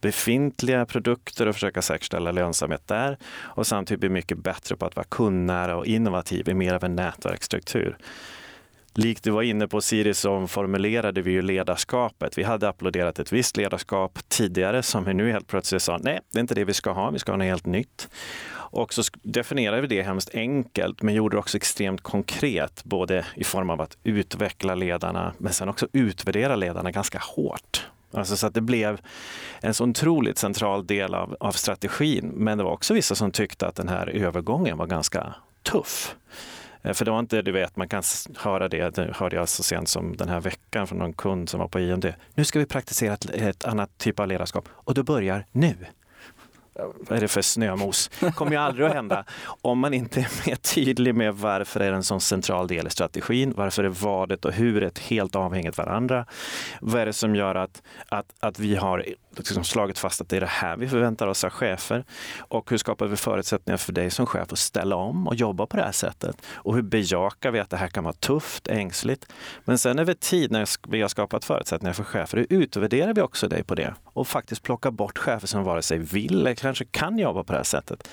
befintliga 0.00 0.86
produkter 0.86 1.46
och 1.48 1.54
försöka 1.54 1.82
säkerställa 1.82 2.32
lönsamhet 2.32 2.88
där. 2.88 3.18
Och 3.34 3.66
samtidigt 3.66 4.00
bli 4.00 4.08
mycket 4.08 4.38
bättre 4.38 4.76
på 4.76 4.86
att 4.86 4.96
vara 4.96 5.06
kundnära 5.08 5.76
och 5.76 5.86
innovativ 5.86 6.48
i 6.48 6.54
mer 6.54 6.74
av 6.74 6.84
en 6.84 6.96
nätverksstruktur. 6.96 7.96
Likt 8.94 9.24
du 9.24 9.30
var 9.30 9.42
inne 9.42 9.68
på 9.68 9.80
Siri 9.80 10.14
så 10.14 10.46
formulerade 10.46 11.22
vi 11.22 11.30
ju 11.30 11.42
ledarskapet. 11.42 12.38
Vi 12.38 12.42
hade 12.42 12.68
applåderat 12.68 13.18
ett 13.18 13.32
visst 13.32 13.56
ledarskap 13.56 14.18
tidigare 14.28 14.82
som 14.82 15.04
vi 15.04 15.14
nu 15.14 15.32
helt 15.32 15.46
plötsligt 15.46 15.82
sa, 15.82 15.98
nej, 15.98 16.20
det 16.30 16.38
är 16.38 16.40
inte 16.40 16.54
det 16.54 16.64
vi 16.64 16.74
ska 16.74 16.92
ha, 16.92 17.10
vi 17.10 17.18
ska 17.18 17.32
ha 17.32 17.36
något 17.36 17.46
helt 17.46 17.66
nytt. 17.66 18.08
Och 18.54 18.94
så 18.94 19.02
definierade 19.22 19.82
vi 19.82 19.86
det 19.88 20.02
hemskt 20.02 20.34
enkelt, 20.34 21.02
men 21.02 21.14
gjorde 21.14 21.36
det 21.36 21.38
också 21.38 21.56
extremt 21.56 22.00
konkret, 22.00 22.84
både 22.84 23.24
i 23.34 23.44
form 23.44 23.70
av 23.70 23.80
att 23.80 23.96
utveckla 24.04 24.74
ledarna, 24.74 25.32
men 25.38 25.52
sen 25.52 25.68
också 25.68 25.88
utvärdera 25.92 26.56
ledarna 26.56 26.90
ganska 26.90 27.18
hårt. 27.18 27.86
Alltså 28.14 28.36
så 28.36 28.46
att 28.46 28.54
det 28.54 28.60
blev 28.60 29.00
en 29.60 29.74
så 29.74 29.84
otroligt 29.84 30.38
central 30.38 30.86
del 30.86 31.14
av, 31.14 31.36
av 31.40 31.52
strategin. 31.52 32.32
Men 32.34 32.58
det 32.58 32.64
var 32.64 32.72
också 32.72 32.94
vissa 32.94 33.14
som 33.14 33.32
tyckte 33.32 33.66
att 33.66 33.76
den 33.76 33.88
här 33.88 34.06
övergången 34.06 34.78
var 34.78 34.86
ganska 34.86 35.34
tuff. 35.62 36.16
Eh, 36.82 36.92
för 36.92 37.04
det 37.04 37.10
var 37.10 37.20
inte, 37.20 37.42
du 37.42 37.52
vet, 37.52 37.76
man 37.76 37.88
kan 37.88 38.02
höra 38.36 38.68
det, 38.68 38.94
det 38.94 39.12
hörde 39.16 39.36
jag 39.36 39.48
så 39.48 39.62
sent 39.62 39.88
som 39.88 40.16
den 40.16 40.28
här 40.28 40.40
veckan 40.40 40.86
från 40.86 40.98
någon 40.98 41.12
kund 41.12 41.48
som 41.48 41.60
var 41.60 41.68
på 41.68 41.80
IMD. 41.80 42.14
Nu 42.34 42.44
ska 42.44 42.58
vi 42.58 42.66
praktisera 42.66 43.14
ett, 43.14 43.30
ett 43.30 43.64
annat 43.64 43.98
typ 43.98 44.20
av 44.20 44.28
ledarskap 44.28 44.68
och 44.72 44.94
det 44.94 45.02
börjar 45.02 45.46
nu 45.52 45.74
vad 46.74 47.16
är 47.16 47.20
det 47.20 47.28
för 47.28 47.42
snömos? 47.42 48.10
Det 48.20 48.32
kommer 48.32 48.52
ju 48.52 48.58
aldrig 48.58 48.86
att 48.86 48.94
hända 48.94 49.24
om 49.44 49.78
man 49.78 49.94
inte 49.94 50.20
är 50.20 50.46
mer 50.46 50.56
tydlig 50.56 51.14
med 51.14 51.34
varför 51.34 51.80
är 51.80 51.90
det 51.90 51.96
en 51.96 52.02
sån 52.02 52.20
central 52.20 52.68
del 52.68 52.86
i 52.86 52.90
strategin, 52.90 53.54
varför 53.56 53.84
är 53.84 53.88
vadet 53.88 54.44
och 54.44 54.52
huret 54.52 54.98
helt 54.98 55.36
avhängigt 55.36 55.78
varandra? 55.78 56.26
Vad 56.80 57.00
är 57.00 57.06
det 57.06 57.12
som 57.12 57.36
gör 57.36 57.54
att, 57.54 57.82
att, 58.08 58.26
att 58.40 58.58
vi 58.58 58.76
har 58.76 59.04
liksom 59.36 59.64
slagit 59.64 59.98
fast 59.98 60.20
att 60.20 60.28
det 60.28 60.36
är 60.36 60.40
det 60.40 60.46
här 60.46 60.76
vi 60.76 60.88
förväntar 60.88 61.26
oss 61.26 61.44
av 61.44 61.50
chefer? 61.50 62.04
Och 62.38 62.70
hur 62.70 62.78
skapar 62.78 63.06
vi 63.06 63.16
förutsättningar 63.16 63.76
för 63.76 63.92
dig 63.92 64.10
som 64.10 64.26
chef 64.26 64.52
att 64.52 64.58
ställa 64.58 64.96
om 64.96 65.26
och 65.28 65.34
jobba 65.34 65.66
på 65.66 65.76
det 65.76 65.82
här 65.82 65.92
sättet? 65.92 66.36
Och 66.54 66.74
hur 66.74 66.82
bejakar 66.82 67.50
vi 67.50 67.60
att 67.60 67.70
det 67.70 67.76
här 67.76 67.88
kan 67.88 68.04
vara 68.04 68.14
tufft, 68.14 68.68
ängsligt? 68.68 69.32
Men 69.64 69.78
sen 69.78 69.98
över 69.98 70.14
tid 70.14 70.50
när 70.50 70.68
vi 70.88 71.02
har 71.02 71.08
skapat 71.08 71.44
förutsättningar 71.44 71.92
för 71.92 72.04
chefer, 72.04 72.38
hur 72.38 72.46
utvärderar 72.50 73.14
vi 73.14 73.20
också 73.20 73.48
dig 73.48 73.64
på 73.64 73.74
det? 73.74 73.94
Och 74.12 74.28
faktiskt 74.28 74.62
plocka 74.62 74.90
bort 74.90 75.18
chefer 75.18 75.46
som 75.46 75.64
vare 75.64 75.82
sig 75.82 75.98
vill 75.98 76.54
kanske 76.58 76.84
kan 76.84 77.18
jobba 77.18 77.44
på 77.44 77.52
det 77.52 77.58
här 77.58 77.64
sättet. 77.64 78.08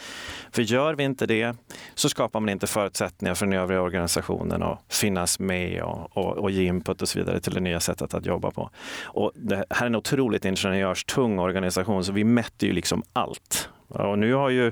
För 0.51 0.61
gör 0.61 0.93
vi 0.93 1.03
inte 1.03 1.25
det 1.25 1.55
så 1.95 2.09
skapar 2.09 2.39
man 2.39 2.49
inte 2.49 2.67
förutsättningar 2.67 3.35
för 3.35 3.45
den 3.45 3.59
övriga 3.59 3.81
organisationen 3.81 4.63
att 4.63 4.79
finnas 4.89 5.39
med 5.39 5.83
och, 5.83 6.17
och, 6.17 6.37
och 6.37 6.51
ge 6.51 6.63
input 6.63 7.01
och 7.01 7.09
så 7.09 7.19
vidare 7.19 7.39
till 7.39 7.53
det 7.53 7.59
nya 7.59 7.79
sättet 7.79 8.13
att 8.13 8.25
jobba 8.25 8.51
på. 8.51 8.69
Och 9.03 9.31
det 9.35 9.65
här 9.69 9.81
är 9.81 9.85
en 9.85 9.95
otroligt 9.95 10.45
ingenjörstung 10.45 11.39
organisation 11.39 12.03
så 12.03 12.11
vi 12.11 12.23
mätte 12.23 12.65
ju 12.65 12.73
liksom 12.73 13.03
allt. 13.13 13.69
Och 13.87 14.19
nu 14.19 14.33
har 14.33 14.49
ju 14.49 14.71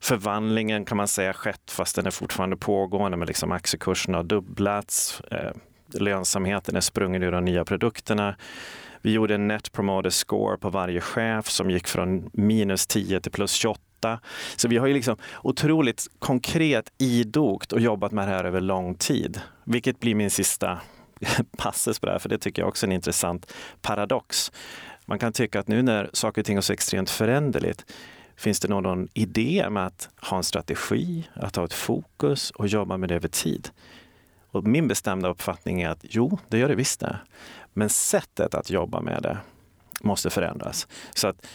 förvandlingen 0.00 0.84
kan 0.84 0.96
man 0.96 1.08
säga 1.08 1.32
skett 1.32 1.70
fast 1.70 1.96
den 1.96 2.06
är 2.06 2.10
fortfarande 2.10 2.56
pågående 2.56 3.16
med 3.16 3.28
liksom 3.28 3.52
aktiekurserna 3.52 4.18
har 4.18 4.24
dubblats. 4.24 5.20
Eh, 5.20 5.50
Lönsamheten 5.94 6.76
är 6.76 6.80
sprungen 6.80 7.22
ur 7.22 7.32
de 7.32 7.44
nya 7.44 7.64
produkterna. 7.64 8.36
Vi 9.02 9.12
gjorde 9.12 9.34
en 9.34 9.48
net 9.48 9.72
promoter 9.72 10.10
score 10.10 10.56
på 10.56 10.70
varje 10.70 11.00
chef 11.00 11.48
som 11.48 11.70
gick 11.70 11.88
från 11.88 12.30
minus 12.32 12.86
10 12.86 13.20
till 13.20 13.32
plus 13.32 13.52
28. 13.52 14.20
Så 14.56 14.68
vi 14.68 14.76
har 14.76 14.86
ju 14.86 14.94
liksom 14.94 15.16
otroligt 15.42 16.06
konkret 16.18 16.92
idogt 16.98 17.72
och 17.72 17.80
jobbat 17.80 18.12
med 18.12 18.28
det 18.28 18.34
här 18.34 18.44
över 18.44 18.60
lång 18.60 18.94
tid. 18.94 19.40
Vilket 19.64 20.00
blir 20.00 20.14
min 20.14 20.30
sista 20.30 20.80
passus 21.58 21.98
på 21.98 22.06
det 22.06 22.12
här, 22.12 22.18
för 22.18 22.28
det 22.28 22.38
tycker 22.38 22.62
jag 22.62 22.68
också 22.68 22.86
är 22.86 22.88
en 22.88 22.92
intressant 22.92 23.52
paradox. 23.82 24.52
Man 25.06 25.18
kan 25.18 25.32
tycka 25.32 25.60
att 25.60 25.68
nu 25.68 25.82
när 25.82 26.10
saker 26.12 26.42
och 26.42 26.46
ting 26.46 26.56
är 26.56 26.60
så 26.60 26.72
extremt 26.72 27.10
föränderligt, 27.10 27.84
finns 28.36 28.60
det 28.60 28.68
någon 28.68 29.08
idé 29.14 29.66
med 29.70 29.86
att 29.86 30.08
ha 30.16 30.36
en 30.36 30.44
strategi, 30.44 31.28
att 31.34 31.56
ha 31.56 31.64
ett 31.64 31.72
fokus 31.72 32.50
och 32.50 32.66
jobba 32.66 32.96
med 32.96 33.08
det 33.08 33.14
över 33.14 33.28
tid? 33.28 33.70
Och 34.50 34.64
min 34.64 34.88
bestämda 34.88 35.28
uppfattning 35.28 35.82
är 35.82 35.88
att 35.88 36.00
jo, 36.02 36.38
det 36.48 36.58
gör 36.58 36.68
det 36.68 36.74
visst 36.74 37.00
det. 37.00 37.16
Men 37.72 37.88
sättet 37.88 38.54
att 38.54 38.70
jobba 38.70 39.00
med 39.00 39.22
det 39.22 39.38
måste 40.00 40.30
förändras. 40.30 40.88
Så 41.14 41.28
att 41.28 41.46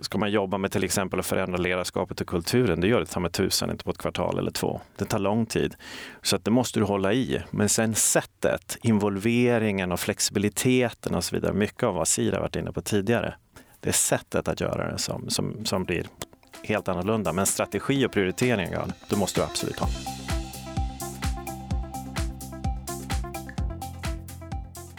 Ska 0.00 0.18
man 0.18 0.30
jobba 0.30 0.58
med 0.58 0.72
till 0.72 0.84
exempel 0.84 1.20
att 1.20 1.26
förändra 1.26 1.56
ledarskapet 1.56 2.20
och 2.20 2.26
kulturen, 2.26 2.80
det 2.80 2.88
gör 2.88 3.00
det 3.00 3.06
ta 3.06 3.20
med 3.20 3.32
tusen, 3.32 3.70
inte 3.70 3.84
på 3.84 3.90
ett 3.90 3.98
kvartal 3.98 4.38
eller 4.38 4.50
två. 4.50 4.80
Det 4.96 5.04
tar 5.04 5.18
lång 5.18 5.46
tid. 5.46 5.74
Så 6.22 6.36
att 6.36 6.44
det 6.44 6.50
måste 6.50 6.80
du 6.80 6.84
hålla 6.84 7.12
i. 7.12 7.42
Men 7.50 7.68
sen 7.68 7.94
sättet, 7.94 8.78
involveringen 8.82 9.92
och 9.92 10.00
flexibiliteten 10.00 11.14
och 11.14 11.24
så 11.24 11.36
vidare, 11.36 11.52
mycket 11.52 11.82
av 11.82 11.94
vad 11.94 12.08
Sira 12.08 12.40
varit 12.40 12.56
inne 12.56 12.72
på 12.72 12.80
tidigare, 12.80 13.34
det 13.80 13.88
är 13.88 13.92
sättet 13.92 14.48
att 14.48 14.60
göra 14.60 14.92
det 14.92 14.98
som, 14.98 15.30
som, 15.30 15.64
som 15.64 15.84
blir 15.84 16.06
helt 16.62 16.88
annorlunda. 16.88 17.32
Men 17.32 17.46
strategi 17.46 18.06
och 18.06 18.12
prioriteringar, 18.12 18.92
det 19.10 19.16
måste 19.16 19.40
du 19.40 19.44
absolut 19.44 19.78
ha. 19.78 19.88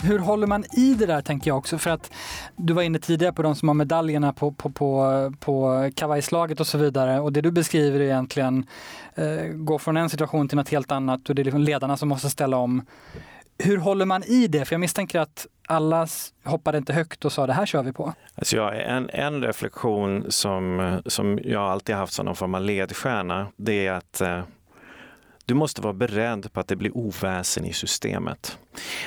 Hur 0.08 0.20
håller 0.20 0.48
man 0.48 0.64
i 0.72 0.94
det 0.94 1.06
där 1.06 1.22
tänker 1.22 1.52
jag 1.52 1.58
också 1.58 1.78
för 1.78 1.90
att 1.90 2.12
du 2.56 2.74
var 2.74 2.84
inne 2.84 3.00
tidigare 3.00 3.34
på 3.34 3.42
de 3.42 3.56
som 3.56 3.68
har 3.68 3.74
medaljerna 3.74 4.34
på, 4.34 4.52
på, 4.52 4.70
på, 4.70 5.34
på 5.40 5.90
kavajslaget 5.96 6.60
och 6.60 6.68
så 6.68 6.78
vidare 6.78 7.20
och 7.20 7.34
det 7.34 7.42
du 7.42 7.52
beskriver 7.52 8.00
är 8.00 8.04
egentligen 8.04 8.66
eh, 9.16 9.48
gå 9.54 9.80
från 9.80 9.98
en 9.98 10.10
situation 10.10 10.48
till 10.48 10.58
något 10.58 10.70
helt 10.70 10.92
annat 10.92 11.30
och 11.30 11.36
det 11.36 11.42
är 11.42 11.44
liksom 11.44 11.62
ledarna 11.62 11.98
som 11.98 12.10
måste 12.10 12.30
ställa 12.30 12.58
om. 12.58 12.86
Hur 13.60 13.78
håller 13.78 14.06
man 14.06 14.24
i 14.24 14.48
det? 14.48 14.66
För 14.66 14.74
jag 14.74 14.80
misstänker 14.80 15.20
att 15.20 15.48
alla 15.68 16.08
hoppade 16.44 16.78
inte 16.78 16.94
högt 16.94 17.26
och 17.26 17.32
sa 17.32 17.48
det 17.48 17.54
här 17.54 17.66
kör 17.66 17.84
vi 17.84 17.94
på. 17.94 18.14
Alltså 18.36 18.56
jag, 18.56 18.82
en, 18.82 19.10
en 19.10 19.44
reflektion 19.44 20.26
som, 20.30 20.92
som 21.06 21.40
jag 21.44 21.64
alltid 21.64 21.96
haft 21.96 22.14
som 22.14 22.26
någon 22.26 22.36
form 22.36 22.56
av 22.56 22.62
ledstjärna, 22.62 23.48
det 23.56 23.88
är 23.88 23.92
att 23.92 24.22
eh, 24.22 24.42
du 25.48 25.54
måste 25.54 25.82
vara 25.82 25.94
beredd 25.94 26.54
på 26.54 26.60
att 26.60 26.68
det 26.68 26.76
blir 26.76 26.98
oväsen 26.98 27.66
i 27.66 27.74
systemet. 27.74 28.58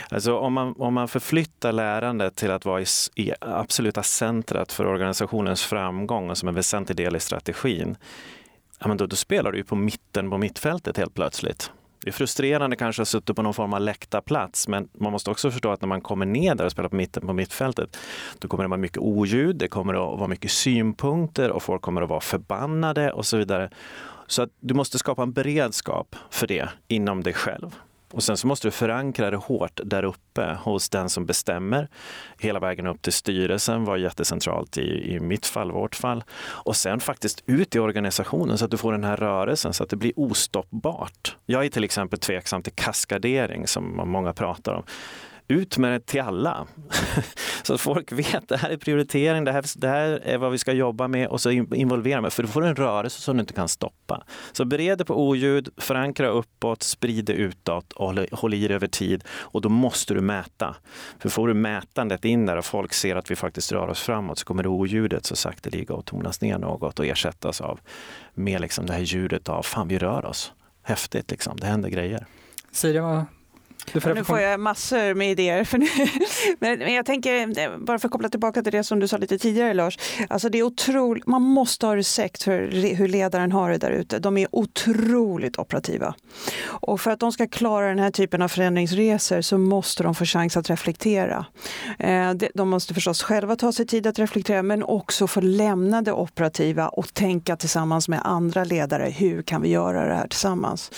Alltså 0.09 0.39
om 0.39 0.53
man, 0.53 0.75
om 0.79 0.95
man 0.95 1.09
förflyttar 1.09 1.73
lärandet 1.73 2.37
till 2.37 2.51
att 2.51 2.65
vara 2.65 2.81
i, 2.81 2.85
i 3.15 3.33
absoluta 3.41 4.03
centret 4.03 4.73
för 4.73 4.87
organisationens 4.87 5.63
framgång 5.63 6.31
och 6.31 6.39
som 6.39 6.49
en 6.49 6.55
väsentlig 6.55 6.97
del 6.97 7.17
i 7.17 7.21
strategin, 7.21 7.97
ja, 8.79 8.89
men 8.89 8.97
då, 8.97 9.07
då 9.07 9.17
spelar 9.17 9.53
du 9.53 9.59
ju 9.59 9.65
på 9.65 9.77
mitten 9.77 10.31
på 10.31 10.39
mittfältet 10.39 10.97
helt 10.97 11.15
plötsligt. 11.15 11.73
Det 12.05 12.11
är 12.11 12.13
frustrerande 12.13 12.77
kanske 12.77 13.03
att 13.03 13.09
sitta 13.09 13.35
på 13.35 13.43
någon 13.43 13.55
form 13.55 13.75
av 13.75 13.81
läktarplats, 13.81 14.69
men 14.69 14.89
man 14.93 15.13
måste 15.13 15.31
också 15.31 15.51
förstå 15.51 15.71
att 15.71 15.81
när 15.81 15.89
man 15.89 16.01
kommer 16.01 16.27
ner 16.27 16.55
där 16.55 16.65
och 16.65 16.73
spelar 16.73 16.89
på 16.89 16.97
mitten 16.97 17.27
på 17.27 17.33
mittfältet, 17.33 17.97
då 18.39 18.49
kommer 18.49 18.65
det 18.65 18.69
vara 18.69 18.81
mycket 18.81 18.99
oljud, 18.99 19.57
det 19.57 19.69
kommer 19.69 19.95
att 19.95 20.19
vara 20.19 20.29
mycket 20.29 20.51
synpunkter 20.51 21.51
och 21.51 21.63
folk 21.63 21.83
kommer 21.83 22.03
att 22.03 22.09
vara 22.09 22.21
förbannade 22.21 23.13
och 23.13 23.27
så 23.27 23.37
vidare. 23.37 23.71
Så 24.31 24.43
att 24.43 24.51
du 24.61 24.75
måste 24.75 24.99
skapa 24.99 25.23
en 25.23 25.33
beredskap 25.33 26.17
för 26.31 26.47
det 26.47 26.69
inom 26.89 27.23
dig 27.23 27.35
själv. 27.35 27.77
Och 28.13 28.23
sen 28.23 28.37
så 28.37 28.47
måste 28.47 28.67
du 28.67 28.71
förankra 28.71 29.31
det 29.31 29.37
hårt 29.37 29.81
där 29.85 30.05
uppe 30.05 30.57
hos 30.63 30.89
den 30.89 31.09
som 31.09 31.27
bestämmer. 31.27 31.89
Hela 32.39 32.61
vägen 32.61 32.87
upp 32.87 33.03
till 33.03 33.13
styrelsen 33.13 33.85
var 33.85 33.97
jättecentralt 33.97 34.79
i, 34.79 35.15
i 35.15 35.21
mitt 35.21 35.47
fall, 35.47 35.73
vårt 35.73 35.95
fall. 35.95 36.25
Och 36.41 36.77
sen 36.77 37.01
faktiskt 37.01 37.43
ut 37.47 37.77
i 37.77 37.79
organisationen 37.79 38.59
så 38.59 38.65
att 38.65 38.71
du 38.71 38.77
får 38.77 38.93
den 38.93 39.05
här 39.05 39.17
rörelsen 39.17 39.73
så 39.73 39.83
att 39.83 39.91
det 39.91 39.97
blir 39.97 40.13
ostoppbart. 40.17 41.37
Jag 41.47 41.65
är 41.65 41.69
till 41.69 41.85
exempel 41.85 42.19
tveksam 42.19 42.63
till 42.63 42.73
kaskadering 42.73 43.67
som 43.67 44.11
många 44.11 44.33
pratar 44.33 44.73
om 44.73 44.83
ut 45.51 45.79
med 45.79 45.93
det 45.93 46.01
till 46.01 46.21
alla. 46.21 46.67
så 47.63 47.75
att 47.75 47.81
folk 47.81 48.13
vet 48.13 48.49
det 48.49 48.57
här 48.57 48.71
är 48.71 48.77
prioritering, 48.77 49.45
det 49.45 49.53
här, 49.53 49.65
det 49.77 49.89
här 49.89 50.21
är 50.25 50.39
vad 50.39 50.53
vi 50.53 50.59
ska 50.59 50.73
jobba 50.73 51.09
med 51.09 51.29
och 51.29 51.41
så 51.41 51.51
involvera 51.51 52.21
med. 52.21 52.33
För 52.33 52.43
då 52.43 52.49
får 52.49 52.63
du 52.63 52.69
en 52.69 52.77
rörelse 52.77 53.21
som 53.21 53.37
du 53.37 53.41
inte 53.41 53.53
kan 53.53 53.69
stoppa. 53.69 54.23
Så 54.53 54.65
bered 54.65 54.99
dig 54.99 55.07
på 55.07 55.29
oljud, 55.29 55.69
förankra 55.77 56.29
uppåt, 56.29 56.83
sprid 56.83 57.25
det 57.25 57.33
utåt 57.33 57.93
och 57.93 58.07
håll, 58.07 58.27
håll 58.33 58.55
i 58.55 58.69
det 58.69 58.75
över 58.75 58.87
tid. 58.87 59.25
Och 59.31 59.61
då 59.61 59.69
måste 59.69 60.15
du 60.15 60.21
mäta. 60.21 60.77
För 61.19 61.29
får 61.29 61.49
du 61.49 61.55
mätandet 61.55 62.25
in 62.25 62.47
där 62.47 62.57
och 62.57 62.65
folk 62.65 62.93
ser 62.93 63.17
att 63.17 63.31
vi 63.31 63.37
faktiskt 63.37 63.73
rör 63.73 63.89
oss 63.89 64.01
framåt 64.01 64.39
så 64.39 64.45
kommer 64.45 64.67
oljudet 64.67 65.27
så 65.27 65.37
sakteliga 65.37 65.95
att 65.95 66.07
tonas 66.07 66.41
ner 66.41 66.59
något 66.59 66.99
och 66.99 67.07
ersättas 67.07 67.61
av 67.61 67.81
med 68.35 68.61
liksom 68.61 68.87
det 68.87 68.93
här 68.93 69.01
ljudet 69.01 69.49
av 69.49 69.63
fan 69.63 69.89
vi 69.89 69.99
rör 69.99 70.25
oss. 70.25 70.53
Häftigt 70.83 71.31
liksom, 71.31 71.57
det 71.57 71.67
händer 71.67 71.89
grejer. 71.89 72.27
Siri, 72.73 72.99
vad 72.99 73.25
Ja, 73.93 74.15
nu 74.15 74.25
får 74.25 74.41
jag 74.41 74.61
massor 74.61 75.15
med 75.15 75.31
idéer. 75.31 75.65
För 75.65 75.79
nu, 75.79 75.87
men 76.59 76.95
jag 76.95 77.07
tänker, 77.07 77.79
bara 77.79 77.99
för 77.99 78.09
att 78.09 78.13
koppla 78.13 78.29
tillbaka 78.29 78.63
till 78.63 78.73
det 78.73 78.85
som 78.85 79.01
du 79.01 79.09
sa 79.09 79.17
lite 79.17 79.39
tidigare 79.39 79.75
Lars. 79.75 79.99
Alltså 80.29 80.49
det 80.49 80.59
är 80.59 80.63
otroligt, 80.63 81.27
man 81.27 81.43
måste 81.43 81.87
ha 81.87 81.97
respekt 81.97 82.43
för 82.43 82.61
hur 82.95 83.09
ledaren 83.09 83.53
har 83.53 83.71
det 83.71 83.79
där 83.79 83.91
ute. 83.91 84.19
De 84.19 84.37
är 84.37 84.49
otroligt 84.53 85.59
operativa. 85.59 86.15
Och 86.65 87.01
för 87.01 87.11
att 87.11 87.21
de 87.21 87.33
ska 87.33 87.49
klara 87.49 87.89
den 87.89 87.99
här 87.99 88.11
typen 88.11 88.43
av 88.43 88.49
förändringsresor 88.49 89.41
så 89.41 89.59
måste 89.59 90.03
de 90.03 90.15
få 90.15 90.25
chans 90.25 90.57
att 90.57 90.71
reflektera. 90.71 91.47
Eh, 91.99 92.33
de 92.55 92.69
måste 92.69 92.95
förstås 92.95 93.23
själva 93.23 93.57
ta 93.57 93.73
sig 93.73 93.87
tid 93.87 94.07
att 94.07 94.19
reflektera 94.19 94.63
men 94.63 94.83
också 94.83 95.27
få 95.27 95.41
lämna 95.41 96.03
det 96.03 96.13
operativa 96.13 96.89
och 96.89 97.15
tänka 97.15 97.57
tillsammans 97.57 98.09
med 98.09 98.21
andra 98.25 98.65
ledare. 98.65 99.05
Hur 99.05 99.43
kan 99.43 99.63
vi 99.63 99.69
göra 99.69 100.09
det 100.09 100.15
här 100.15 100.29
tillsammans? 100.29 100.91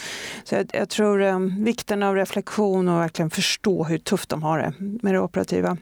Så 0.45 0.55
jag, 0.55 0.71
jag 0.73 0.89
tror 0.89 1.23
eh, 1.23 1.39
vikten 1.39 2.03
av 2.03 2.15
reflektion 2.15 2.72
situation 2.73 2.89
och 2.89 3.01
verkligen 3.01 3.31
förstå 3.31 3.85
hur 3.85 3.99
tufft 3.99 4.29
de 4.29 4.43
har 4.43 4.59
det 4.59 4.73
med 4.79 5.15
det 5.15 5.21
operativa. 5.21 5.77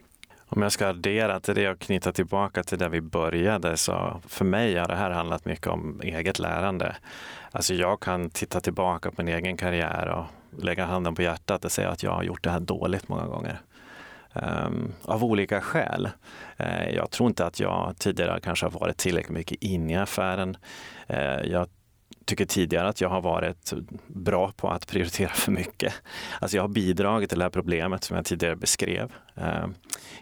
Om 0.53 0.63
jag 0.63 0.73
ska 0.73 0.89
addera 0.89 1.41
till 1.41 1.55
det 1.55 1.69
och 1.71 1.79
knyta 1.79 2.13
tillbaka 2.13 2.63
till 2.63 2.79
där 2.79 2.89
vi 2.89 3.01
började 3.01 3.77
så 3.77 4.21
för 4.29 4.45
mig 4.45 4.77
har 4.77 4.89
det 4.89 4.97
här 4.97 5.11
handlat 5.11 5.45
mycket 5.45 5.67
om 5.67 6.01
eget 6.03 6.39
lärande. 6.39 6.97
Alltså 7.53 7.75
jag 7.75 8.01
kan 8.01 8.31
titta 8.31 8.61
tillbaka 8.61 9.11
på 9.11 9.23
min 9.23 9.35
egen 9.35 9.57
karriär 9.57 10.09
och 10.09 10.27
lägga 10.63 10.87
handen 10.87 11.15
på 11.15 11.23
hjärtat 11.23 11.65
och 11.65 11.73
säga 11.73 11.91
att 11.91 12.03
jag 12.03 12.13
har 12.13 12.23
gjort 12.23 12.45
det 12.45 12.51
här 12.51 12.61
dåligt 12.61 13.09
många 13.09 13.27
gånger. 13.27 13.61
Um, 14.33 14.93
av 15.05 15.25
olika 15.25 15.61
skäl. 15.61 16.09
Uh, 16.61 16.95
jag 16.95 17.11
tror 17.11 17.29
inte 17.29 17.47
att 17.47 17.61
jag 17.61 17.95
tidigare 17.99 18.41
kanske 18.41 18.67
har 18.67 18.71
varit 18.71 18.97
tillräckligt 18.97 19.39
mycket 19.39 19.63
inne 19.63 19.93
i 19.93 19.97
affären. 19.97 20.57
Uh, 21.11 21.51
jag 21.51 21.69
tycker 22.31 22.45
tidigare 22.45 22.89
att 22.89 23.01
jag 23.01 23.09
har 23.09 23.21
varit 23.21 23.73
bra 24.07 24.53
på 24.57 24.69
att 24.69 24.87
prioritera 24.87 25.31
för 25.31 25.53
mycket. 25.53 25.95
Alltså 26.41 26.57
jag 26.57 26.65
har 26.65 26.69
bidragit 26.69 27.29
till 27.29 27.39
det 27.39 27.45
här 27.45 27.51
problemet 27.51 28.05
som 28.05 28.17
jag 28.17 28.25
tidigare 28.25 28.57
beskrev. 28.57 29.13
Eh, 29.35 29.67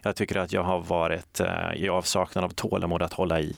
jag 0.02 0.16
tycker 0.16 0.38
att 0.38 0.52
jag 0.52 0.62
har 0.62 0.80
varit 0.80 1.40
eh, 1.40 1.72
i 1.76 1.88
avsaknad 1.88 2.44
av 2.44 2.48
tålamod 2.48 3.02
att 3.02 3.12
hålla 3.12 3.40
i. 3.40 3.56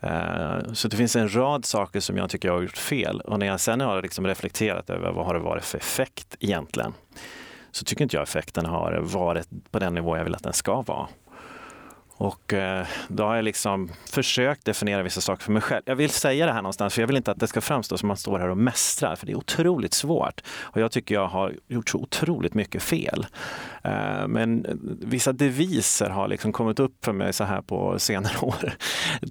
Eh, 0.00 0.72
så 0.72 0.88
det 0.88 0.96
finns 0.96 1.16
en 1.16 1.34
rad 1.34 1.64
saker 1.64 2.00
som 2.00 2.16
jag 2.16 2.30
tycker 2.30 2.48
jag 2.48 2.54
har 2.54 2.62
gjort 2.62 2.76
fel 2.76 3.20
och 3.20 3.38
när 3.38 3.46
jag 3.46 3.60
sen 3.60 3.80
har 3.80 4.02
liksom 4.02 4.26
reflekterat 4.26 4.90
över 4.90 5.12
vad 5.12 5.26
har 5.26 5.34
det 5.34 5.40
varit 5.40 5.64
för 5.64 5.78
effekt 5.78 6.36
egentligen 6.40 6.94
så 7.70 7.84
tycker 7.84 8.02
inte 8.02 8.16
jag 8.16 8.22
effekten 8.22 8.66
har 8.66 9.00
varit 9.00 9.48
på 9.70 9.78
den 9.78 9.94
nivå 9.94 10.16
jag 10.16 10.24
vill 10.24 10.34
att 10.34 10.42
den 10.42 10.52
ska 10.52 10.82
vara. 10.82 11.08
Och 12.16 12.52
eh, 12.52 12.86
då 13.08 13.24
har 13.24 13.36
jag 13.36 13.44
liksom 13.44 13.90
försökt 14.10 14.64
definiera 14.64 15.02
vissa 15.02 15.20
saker 15.20 15.44
för 15.44 15.52
mig 15.52 15.62
själv. 15.62 15.82
Jag 15.86 15.96
vill 15.96 16.10
säga 16.10 16.46
det 16.46 16.52
här 16.52 16.62
någonstans, 16.62 16.94
för 16.94 17.02
jag 17.02 17.06
vill 17.06 17.16
inte 17.16 17.30
att 17.30 17.40
det 17.40 17.46
ska 17.46 17.60
framstå 17.60 17.98
som 17.98 18.06
att 18.06 18.08
man 18.08 18.16
står 18.16 18.38
här 18.38 18.48
och 18.48 18.56
mästrar, 18.56 19.16
för 19.16 19.26
det 19.26 19.32
är 19.32 19.36
otroligt 19.36 19.94
svårt. 19.94 20.40
Och 20.60 20.80
jag 20.80 20.92
tycker 20.92 21.14
jag 21.14 21.26
har 21.26 21.54
gjort 21.68 21.88
så 21.88 21.98
otroligt 21.98 22.54
mycket 22.54 22.82
fel. 22.82 23.26
Eh, 23.84 24.28
men 24.28 24.66
vissa 25.02 25.32
deviser 25.32 26.10
har 26.10 26.28
liksom 26.28 26.52
kommit 26.52 26.80
upp 26.80 27.04
för 27.04 27.12
mig 27.12 27.32
så 27.32 27.44
här 27.44 27.62
på 27.62 27.98
senare 27.98 28.38
år. 28.42 28.72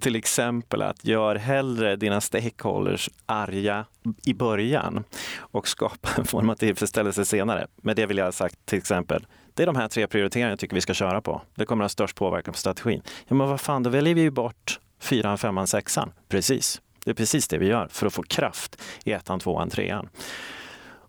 Till 0.00 0.16
exempel 0.16 0.82
att 0.82 1.04
gör 1.04 1.36
hellre 1.36 1.96
dina 1.96 2.20
stakeholders 2.20 3.10
arga 3.26 3.84
i 4.24 4.34
början 4.34 5.04
och 5.38 5.68
skapa 5.68 6.08
en 6.18 6.24
form 6.24 6.50
av 6.50 6.54
tillfredsställelse 6.54 7.24
senare. 7.24 7.66
Med 7.82 7.96
det 7.96 8.06
vill 8.06 8.18
jag 8.18 8.24
ha 8.24 8.32
sagt 8.32 8.66
till 8.66 8.78
exempel 8.78 9.26
det 9.54 9.62
är 9.62 9.66
de 9.66 9.76
här 9.76 9.88
tre 9.88 10.06
prioriteringarna 10.06 10.52
jag 10.52 10.58
tycker 10.58 10.74
vi 10.74 10.80
ska 10.80 10.94
köra 10.94 11.20
på. 11.20 11.42
Det 11.54 11.64
kommer 11.64 11.84
att 11.84 11.90
ha 11.90 11.92
störst 11.92 12.16
påverkan 12.16 12.52
på 12.52 12.58
strategin. 12.58 13.02
Ja, 13.28 13.34
men 13.34 13.48
vad 13.48 13.60
fan, 13.60 13.82
då 13.82 13.90
väljer 13.90 14.14
vi 14.14 14.20
ju 14.20 14.30
bort 14.30 14.78
fyran, 15.00 15.38
femman, 15.38 15.66
sexan. 15.66 16.12
Precis. 16.28 16.80
Det 17.04 17.10
är 17.10 17.14
precis 17.14 17.48
det 17.48 17.58
vi 17.58 17.66
gör 17.66 17.88
för 17.90 18.06
att 18.06 18.12
få 18.12 18.22
kraft 18.22 18.82
i 19.04 19.12
ettan, 19.12 19.40
tvåan, 19.40 19.70
trean. 19.70 20.08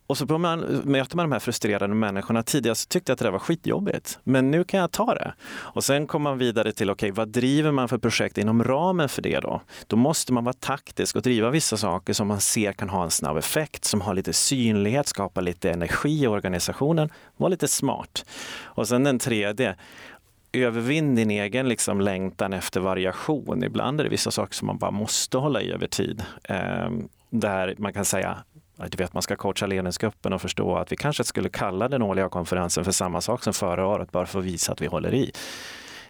Och 0.08 0.18
så 0.18 0.38
man, 0.38 0.60
möter 0.86 1.16
man 1.16 1.30
de 1.30 1.32
här 1.32 1.40
frustrerade 1.40 1.94
människorna. 1.94 2.44
Tidigare 2.44 2.76
så 2.76 2.88
tyckte 2.88 3.12
jag 3.12 3.14
att 3.14 3.20
det 3.20 3.26
där 3.26 3.32
var 3.32 3.40
skitjobbigt, 3.40 4.20
men 4.24 4.52
nu 4.52 4.64
kan 4.64 4.80
jag 4.80 4.92
ta 4.92 5.14
det. 5.14 5.34
Och 5.48 5.84
sen 5.84 6.08
kommer 6.08 6.30
man 6.30 6.38
vidare 6.38 6.72
till, 6.72 6.90
okej, 6.90 7.12
okay, 7.12 7.18
vad 7.18 7.28
driver 7.28 7.72
man 7.72 7.90
för 7.90 7.98
projekt 7.98 8.38
inom 8.38 8.64
ramen 8.64 9.10
för 9.10 9.22
det 9.22 9.40
då? 9.40 9.62
Då 9.88 9.96
måste 9.96 10.34
man 10.34 10.44
vara 10.44 10.54
taktisk 10.54 11.16
och 11.16 11.22
driva 11.22 11.50
vissa 11.50 11.78
saker 11.78 12.14
som 12.14 12.28
man 12.28 12.42
ser 12.42 12.74
kan 12.74 12.90
ha 12.90 13.04
en 13.04 13.12
snabb 13.12 13.38
effekt, 13.38 13.86
som 13.86 14.02
har 14.02 14.14
lite 14.14 14.34
synlighet, 14.34 15.08
skapa 15.08 15.42
lite 15.42 15.72
energi 15.72 16.24
i 16.24 16.28
organisationen. 16.28 17.10
Var 17.38 17.50
lite 17.50 17.68
smart. 17.68 18.26
Och 18.64 18.88
sen 18.88 19.04
den 19.04 19.20
tredje, 19.20 19.76
övervinn 20.52 21.16
din 21.16 21.32
egen 21.32 21.70
liksom 21.70 22.02
längtan 22.02 22.54
efter 22.54 22.80
variation. 22.80 23.64
Ibland 23.64 24.00
är 24.00 24.04
det 24.04 24.10
vissa 24.10 24.32
saker 24.32 24.54
som 24.54 24.66
man 24.66 24.78
bara 24.78 24.92
måste 24.92 25.38
hålla 25.38 25.62
i 25.62 25.72
över 25.72 25.88
tid. 25.88 26.24
Eh, 26.44 26.90
där 27.30 27.76
man 27.78 27.94
kan 27.94 28.06
säga 28.06 28.38
du 28.78 28.98
vet, 28.98 29.14
man 29.14 29.22
ska 29.24 29.36
coacha 29.36 29.66
ledningsgruppen 29.66 30.34
och 30.34 30.42
förstå 30.42 30.76
att 30.76 30.92
vi 30.92 30.96
kanske 30.96 31.24
skulle 31.24 31.50
kalla 31.50 31.88
den 31.88 32.02
årliga 32.02 32.30
konferensen 32.30 32.86
för 32.86 32.92
samma 32.92 33.22
sak 33.22 33.44
som 33.44 33.54
förra 33.54 33.88
året, 33.88 34.12
bara 34.12 34.26
för 34.26 34.40
att 34.40 34.46
visa 34.46 34.72
att 34.72 34.82
vi 34.82 34.88
håller 34.88 35.14
i. 35.14 35.32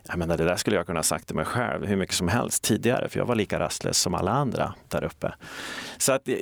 Jag 0.08 0.18
menar, 0.18 0.38
det 0.38 0.44
där 0.44 0.56
skulle 0.56 0.76
jag 0.76 0.86
kunna 0.86 1.00
ha 1.00 1.04
sagt 1.04 1.28
till 1.28 1.36
mig 1.36 1.46
själv 1.46 1.86
hur 1.86 1.96
mycket 1.96 2.16
som 2.16 2.28
helst 2.28 2.64
tidigare, 2.64 3.10
för 3.10 3.20
jag 3.20 3.26
var 3.26 3.36
lika 3.36 3.60
rastlös 3.60 3.98
som 3.98 4.14
alla 4.14 4.32
andra 4.32 4.74
där 4.88 5.04
uppe. 5.04 5.34
Så 5.98 6.14
att, 6.14 6.28
eh, 6.28 6.36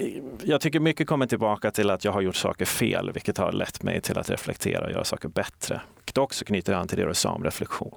jag 0.43 0.61
tycker 0.61 0.79
mycket 0.79 1.07
kommer 1.07 1.25
tillbaka 1.25 1.71
till 1.71 1.89
att 1.89 2.05
jag 2.05 2.11
har 2.11 2.21
gjort 2.21 2.35
saker 2.35 2.65
fel, 2.65 3.11
vilket 3.13 3.37
har 3.37 3.51
lett 3.51 3.83
mig 3.83 4.01
till 4.01 4.17
att 4.17 4.29
reflektera 4.29 4.85
och 4.85 4.91
göra 4.91 5.03
saker 5.03 5.29
bättre. 5.29 5.81
Dock 6.13 6.23
också 6.23 6.45
knyter 6.45 6.73
an 6.73 6.87
till 6.87 6.97
det 6.97 7.05
du 7.05 7.13
sa 7.13 7.29
om 7.29 7.43
reflektion. 7.43 7.95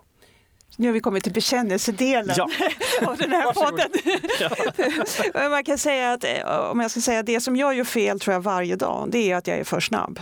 Nu 0.77 0.89
har 0.89 0.93
vi 0.93 1.01
kommit 1.01 1.25
till 1.25 1.33
bekännelsedelen 1.33 2.35
ja. 2.37 2.49
av 3.07 3.17
den 3.17 3.33
här 3.33 3.53
podden. 3.53 3.91
Ja. 4.41 5.49
Man 5.51 5.65
kan 5.65 5.79
säga 5.79 6.13
att, 6.13 6.25
eh, 6.25 6.71
om 6.71 6.81
jag 6.81 6.91
ska 6.91 7.01
säga 7.01 7.23
det 7.23 7.41
som 7.41 7.57
jag 7.57 7.75
gör 7.75 7.85
fel 7.85 8.21
tror 8.21 8.35
jag 8.35 8.41
varje 8.41 8.77
dag, 8.77 9.09
det 9.11 9.31
är 9.31 9.37
att 9.37 9.47
jag 9.47 9.59
är 9.59 9.65
för 9.65 9.81
snabb. 9.81 10.21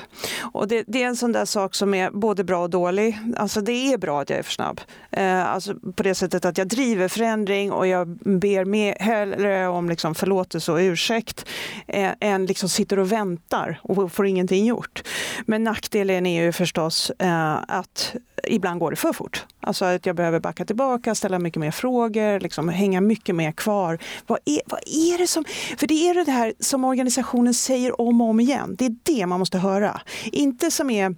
Och 0.53 0.69
det, 0.69 0.85
det, 0.87 1.03
är 1.03 1.07
en 1.07 1.17
sån 1.17 1.33
där 1.33 1.45
sak 1.45 1.75
som 1.75 1.95
är 1.95 2.11
både 2.11 2.45
bra 2.45 2.63
och 2.63 2.71
dålig. 2.71 3.19
Alltså 3.37 3.61
det 3.61 3.93
är 3.93 3.99
bra 3.99 4.21
att 4.21 4.31
jag 4.31 4.39
är 4.39 4.43
för 4.43 4.53
snabb. 4.53 4.81
Eh, 5.11 5.55
alltså 5.55 5.75
på 5.97 6.03
det 6.03 6.15
sättet 6.15 6.45
att 6.45 6.59
jag 6.59 6.69
driver 6.69 7.09
förändring 7.09 7.73
och 7.73 7.87
jag 7.87 8.09
ber 8.39 8.65
mer, 8.65 8.97
hellre 9.01 9.69
om 9.69 9.89
liksom 9.89 10.15
förlåtelse 10.15 10.73
och 10.73 10.79
ursäkt 10.79 11.47
eh, 11.87 12.11
än 12.21 12.47
liksom 12.47 12.69
sitter 12.69 12.99
och 12.99 13.13
väntar 13.13 13.81
och 13.83 14.13
får 14.13 14.27
ingenting 14.27 14.67
gjort. 14.67 15.03
Men 15.47 15.65
nackdelen 15.65 16.27
är 16.27 16.43
ju 16.43 16.53
förstås 16.53 17.11
eh, 17.19 17.59
att 17.69 18.17
ibland 18.49 18.81
går 18.81 18.91
det 18.91 18.97
för 18.97 19.13
fort. 19.13 19.47
Alltså 19.61 19.85
att 19.85 20.07
jag 20.07 20.17
behöver 20.17 20.41
backa 20.41 20.65
tillbaka, 20.65 21.15
ställa 21.15 21.39
mycket 21.39 21.61
mer 21.61 21.71
frågor, 21.71 22.41
liksom 22.41 22.69
hänga 22.69 23.01
mycket 23.01 23.35
mer 23.35 23.53
kvar. 23.53 23.99
Vad 24.27 24.39
är, 24.45 24.61
vad 24.67 24.81
är 24.81 25.19
det 25.19 25.27
som... 25.27 25.45
För 25.77 25.87
det 25.87 26.09
är 26.09 26.25
det 26.25 26.33
här 26.33 26.53
som 26.61 26.85
organisationen 26.85 27.55
säger 27.55 28.01
om 28.01 28.21
och 28.21 28.29
om 28.29 28.41
igen. 28.41 28.75
Det 28.79 28.87
är 28.87 28.97
det 29.03 29.27
man 29.27 29.39
måste 29.39 29.59
höra. 29.59 30.01
Inte 30.33 30.71
som 30.71 30.91
är 30.91 31.15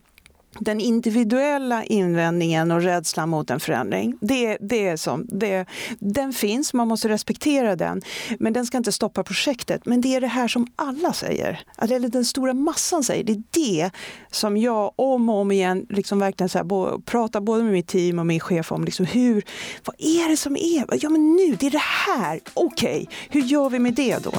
den 0.60 0.80
individuella 0.80 1.84
invändningen 1.84 2.70
och 2.70 2.82
rädslan 2.82 3.28
mot 3.28 3.50
en 3.50 3.60
förändring, 3.60 4.18
det, 4.20 4.58
det 4.60 4.88
är 4.88 4.96
som, 4.96 5.26
det, 5.28 5.66
den 5.98 6.32
finns, 6.32 6.74
man 6.74 6.88
måste 6.88 7.08
respektera 7.08 7.76
den. 7.76 8.02
Men 8.38 8.52
den 8.52 8.66
ska 8.66 8.76
inte 8.78 8.92
stoppa 8.92 9.24
projektet. 9.24 9.86
Men 9.86 10.00
det 10.00 10.16
är 10.16 10.20
det 10.20 10.26
här 10.26 10.48
som 10.48 10.66
alla 10.76 11.12
säger, 11.12 11.60
eller 11.78 12.08
den 12.08 12.24
stora 12.24 12.54
massan 12.54 13.04
säger. 13.04 13.24
Det 13.24 13.32
är 13.32 13.42
det 13.50 13.90
som 14.30 14.56
jag 14.56 14.92
om 14.96 15.28
och 15.28 15.36
om 15.36 15.52
igen 15.52 15.86
liksom 15.88 16.18
verkligen 16.18 16.48
så 16.48 16.58
här, 16.58 16.98
pratar 16.98 17.40
både 17.40 17.62
med 17.62 17.72
mitt 17.72 17.88
team 17.88 18.18
och 18.18 18.26
min 18.26 18.40
chef 18.40 18.72
om. 18.72 18.84
Liksom 18.84 19.06
hur, 19.06 19.42
vad 19.84 19.96
är 19.98 20.28
det 20.28 20.36
som 20.36 20.56
är? 20.56 20.84
Ja 21.00 21.08
men 21.08 21.36
nu, 21.36 21.56
det 21.60 21.66
är 21.66 21.70
det 21.70 21.78
här. 21.78 22.40
Okej, 22.54 23.02
okay, 23.02 23.16
hur 23.30 23.40
gör 23.40 23.70
vi 23.70 23.78
med 23.78 23.94
det 23.94 24.24
då? 24.24 24.32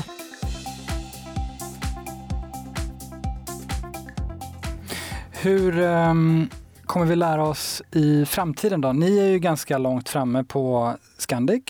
Hur 5.47 5.79
um, 5.79 6.49
kommer 6.85 7.05
vi 7.05 7.15
lära 7.15 7.43
oss 7.43 7.81
i 7.91 8.25
framtiden 8.25 8.81
då? 8.81 8.93
Ni 8.93 9.19
är 9.19 9.25
ju 9.25 9.39
ganska 9.39 9.77
långt 9.77 10.09
framme 10.09 10.43
på 10.43 10.93
Scandic. 11.17 11.63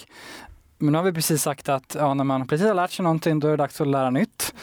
Men 0.78 0.92
nu 0.92 0.98
har 0.98 1.06
vi 1.06 1.14
precis 1.14 1.42
sagt 1.42 1.70
att 1.70 1.96
ja, 2.00 2.14
när 2.14 2.24
man 2.24 2.48
precis 2.48 2.68
har 2.68 2.74
lärt 2.74 2.92
sig 2.92 3.04
någonting 3.04 3.40
då 3.40 3.48
är 3.48 3.52
det 3.52 3.58
dags 3.58 3.82
att 3.82 3.88
lära 3.88 4.10
nytt. 4.10 4.54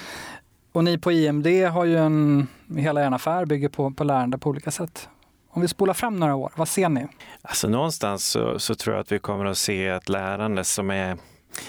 Och 0.72 0.84
ni 0.84 0.98
på 0.98 1.12
IMD 1.12 1.46
har 1.46 1.84
ju 1.84 1.96
en, 1.96 2.46
hela 2.76 3.06
er 3.06 3.12
affär 3.12 3.46
bygger 3.46 3.68
på, 3.68 3.90
på 3.90 4.04
lärande 4.04 4.38
på 4.38 4.50
olika 4.50 4.70
sätt. 4.70 5.08
Om 5.50 5.62
vi 5.62 5.68
spolar 5.68 5.94
fram 5.94 6.20
några 6.20 6.34
år, 6.34 6.52
vad 6.56 6.68
ser 6.68 6.88
ni? 6.88 7.06
Alltså 7.42 7.68
någonstans 7.68 8.26
så, 8.26 8.58
så 8.58 8.74
tror 8.74 8.96
jag 8.96 9.00
att 9.00 9.12
vi 9.12 9.18
kommer 9.18 9.44
att 9.44 9.58
se 9.58 9.86
ett 9.86 10.08
lärande 10.08 10.64
som 10.64 10.90
är 10.90 11.16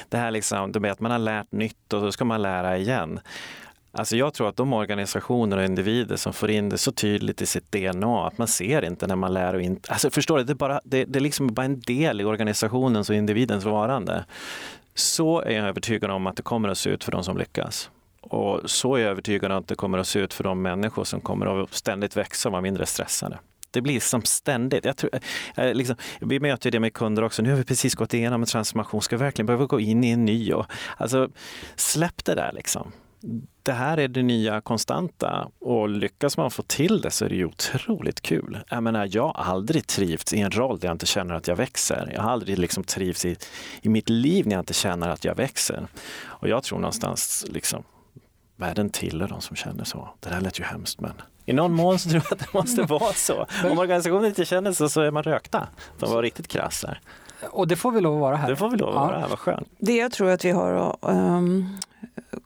det 0.09 0.17
här 0.17 0.31
liksom, 0.31 0.71
det 0.71 0.79
med 0.79 0.91
att 0.91 0.99
man 0.99 1.11
har 1.11 1.19
lärt 1.19 1.51
nytt 1.51 1.93
och 1.93 2.01
så 2.01 2.11
ska 2.11 2.25
man 2.25 2.41
lära 2.41 2.77
igen 2.77 3.19
Alltså 3.97 4.15
jag 4.17 4.33
tror 4.33 4.49
att 4.49 4.55
de 4.55 4.73
organisationer 4.73 5.57
och 5.57 5.65
individer 5.65 6.15
som 6.15 6.33
får 6.33 6.51
in 6.51 6.69
det 6.69 6.77
så 6.77 6.91
tydligt 6.91 7.41
i 7.41 7.45
sitt 7.45 7.71
DNA 7.71 8.27
att 8.27 8.37
man 8.37 8.47
ser 8.47 8.85
inte 8.85 9.07
när 9.07 9.15
man 9.15 9.33
lär 9.33 9.53
och 9.53 9.61
inte... 9.61 9.91
Alltså 9.91 10.09
förstår 10.09 10.37
du, 10.37 10.43
det 10.43 10.53
är, 10.53 10.55
bara, 10.55 10.81
det, 10.83 11.05
det 11.05 11.19
är 11.19 11.21
liksom 11.21 11.47
bara 11.47 11.65
en 11.65 11.79
del 11.79 12.21
i 12.21 12.23
organisationens 12.23 13.09
och 13.09 13.15
individens 13.15 13.63
varande. 13.63 14.25
Så 14.95 15.41
är 15.41 15.51
jag 15.51 15.67
övertygad 15.67 16.11
om 16.11 16.27
att 16.27 16.35
det 16.35 16.43
kommer 16.43 16.69
att 16.69 16.77
se 16.77 16.89
ut 16.89 17.03
för 17.03 17.11
de 17.11 17.23
som 17.23 17.37
lyckas. 17.37 17.89
Och 18.21 18.69
så 18.69 18.95
är 18.95 18.99
jag 18.99 19.11
övertygad 19.11 19.51
om 19.51 19.57
att 19.57 19.67
det 19.67 19.75
kommer 19.75 19.97
att 19.97 20.07
se 20.07 20.19
ut 20.19 20.33
för 20.33 20.43
de 20.43 20.61
människor 20.61 21.03
som 21.03 21.21
kommer 21.21 21.63
att 21.63 21.73
ständigt 21.73 22.17
växa 22.17 22.49
och 22.49 22.51
vara 22.51 22.61
mindre 22.61 22.85
stressade. 22.85 23.39
Det 23.71 23.81
blir 23.81 23.99
som 23.99 24.21
ständigt. 24.21 24.85
Jag 24.85 24.97
tror, 24.97 25.11
liksom, 25.73 25.95
vi 26.19 26.39
möter 26.39 26.71
det 26.71 26.79
med 26.79 26.93
kunder 26.93 27.23
också. 27.23 27.41
Nu 27.41 27.49
har 27.49 27.57
vi 27.57 27.63
precis 27.63 27.95
gått 27.95 28.13
igenom 28.13 28.41
en 28.41 28.47
transformation. 28.47 29.01
Ska 29.01 29.17
vi 29.17 29.23
verkligen 29.23 29.45
behöva 29.45 29.65
gå 29.65 29.79
in 29.79 30.03
i 30.03 30.09
en 30.09 30.25
ny? 30.25 30.53
Och, 30.53 30.65
alltså, 30.97 31.29
släpp 31.75 32.25
det 32.25 32.35
där 32.35 32.51
liksom. 32.53 32.91
Det 33.63 33.71
här 33.71 33.97
är 33.97 34.07
det 34.07 34.23
nya 34.23 34.61
konstanta 34.61 35.47
och 35.59 35.89
lyckas 35.89 36.37
man 36.37 36.51
få 36.51 36.61
till 36.61 37.01
det 37.01 37.11
så 37.11 37.25
är 37.25 37.29
det 37.29 37.35
ju 37.35 37.45
otroligt 37.45 38.21
kul. 38.21 38.59
Jag 38.69 38.83
menar, 38.83 39.09
jag 39.11 39.27
har 39.27 39.53
aldrig 39.53 39.87
trivts 39.87 40.33
i 40.33 40.39
en 40.39 40.51
roll 40.51 40.79
där 40.79 40.87
jag 40.87 40.95
inte 40.95 41.05
känner 41.05 41.35
att 41.35 41.47
jag 41.47 41.55
växer. 41.55 42.11
Jag 42.13 42.21
har 42.21 42.31
aldrig 42.31 42.59
liksom 42.59 42.83
trivts 42.83 43.25
i, 43.25 43.37
i 43.81 43.89
mitt 43.89 44.09
liv 44.09 44.47
när 44.47 44.55
jag 44.55 44.61
inte 44.61 44.73
känner 44.73 45.09
att 45.09 45.25
jag 45.25 45.35
växer. 45.35 45.87
Och 46.23 46.47
jag 46.47 46.63
tror 46.63 46.79
någonstans 46.79 47.45
liksom, 47.49 47.83
världen 48.55 48.89
tillhör 48.89 49.27
de 49.27 49.41
som 49.41 49.55
känner 49.55 49.83
så. 49.83 50.09
Det 50.19 50.29
där 50.29 50.41
lät 50.41 50.59
ju 50.59 50.63
hemskt 50.63 51.01
men 51.01 51.13
i 51.45 51.53
någon 51.53 51.73
mån 51.73 51.99
så 51.99 52.09
tror 52.09 52.23
jag 52.23 52.33
att 52.33 52.39
det 52.39 52.53
måste 52.53 52.83
vara 52.83 53.13
så. 53.13 53.45
Om 53.71 53.79
organisationen 53.79 54.25
inte 54.25 54.45
känner 54.45 54.71
så, 54.71 54.89
så 54.89 55.01
är 55.01 55.11
man 55.11 55.23
rökta. 55.23 55.67
De 55.99 56.11
var 56.11 56.21
riktigt 56.21 56.47
krass 56.47 56.85
här. 56.87 56.99
Och 57.51 57.67
det 57.67 57.75
får 57.75 57.91
vi 57.91 58.01
lov 58.01 58.15
att 58.15 58.21
vara 58.21 58.35
här. 58.35 58.49
Det 58.49 58.55
får 58.55 58.69
vi 58.69 58.77
lov 58.77 58.89
att 58.89 58.95
vara 58.95 59.19
här, 59.19 59.27
vad 59.27 59.39
skönt. 59.39 59.67
Det 59.77 59.95
jag 59.95 60.11
tror 60.11 60.29
att 60.29 60.45
vi 60.45 60.51
har 60.51 60.97
um, 61.01 61.77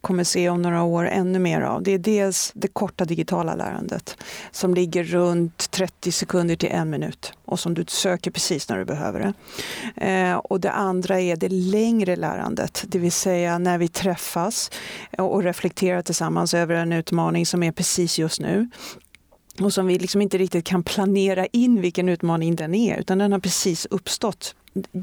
kommer 0.02 0.24
se 0.24 0.50
om 0.50 0.62
några 0.62 0.84
år 0.84 1.08
ännu 1.08 1.40
mer 1.40 1.62
av, 1.62 1.84
det 1.84 1.92
är 1.92 1.98
dels 1.98 2.52
det 2.56 2.68
korta 2.68 3.06
digitala 3.06 3.56
lärandet 3.56 4.18
som 4.52 4.74
ligger 4.74 5.04
runt 5.04 5.72
30 5.72 6.12
sekunder 6.12 6.56
till 6.56 6.70
en 6.70 6.90
minut 6.90 7.34
och 7.46 7.60
som 7.60 7.74
du 7.74 7.86
söker 7.88 8.32
precis 8.32 8.70
när 8.70 8.78
du 8.78 8.86
behöver 8.86 9.20
det. 9.20 9.34
Eh, 10.06 10.36
och 10.36 10.60
det 10.60 10.72
andra 10.72 11.20
är 11.20 11.36
det 11.36 11.50
längre 11.50 12.16
lärandet, 12.16 12.84
det 12.88 13.00
vill 13.00 13.12
säga 13.12 13.58
när 13.58 13.78
vi 13.78 13.88
träffas 13.88 14.72
och 15.18 15.44
reflekterar 15.44 16.02
tillsammans 16.02 16.54
över 16.54 16.76
en 16.76 16.94
utmaning 16.94 17.46
som 17.46 17.64
är 17.64 17.72
precis 17.72 18.20
just 18.20 18.42
nu 18.42 18.70
och 19.62 19.74
som 19.74 19.88
vi 19.88 20.00
liksom 20.00 20.22
inte 20.22 20.38
riktigt 20.38 20.66
kan 20.66 20.84
planera 20.84 21.46
in 21.46 21.82
vilken 21.82 22.10
utmaning 22.10 22.56
den 22.56 22.76
är, 22.76 22.98
utan 22.98 23.18
den 23.18 23.32
har 23.32 23.40
precis 23.40 23.88
uppstått 23.90 24.56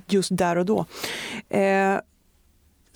just 0.06 0.36
där 0.36 0.56
och 0.56 0.66
då. 0.66 0.86
Eh, 1.48 1.98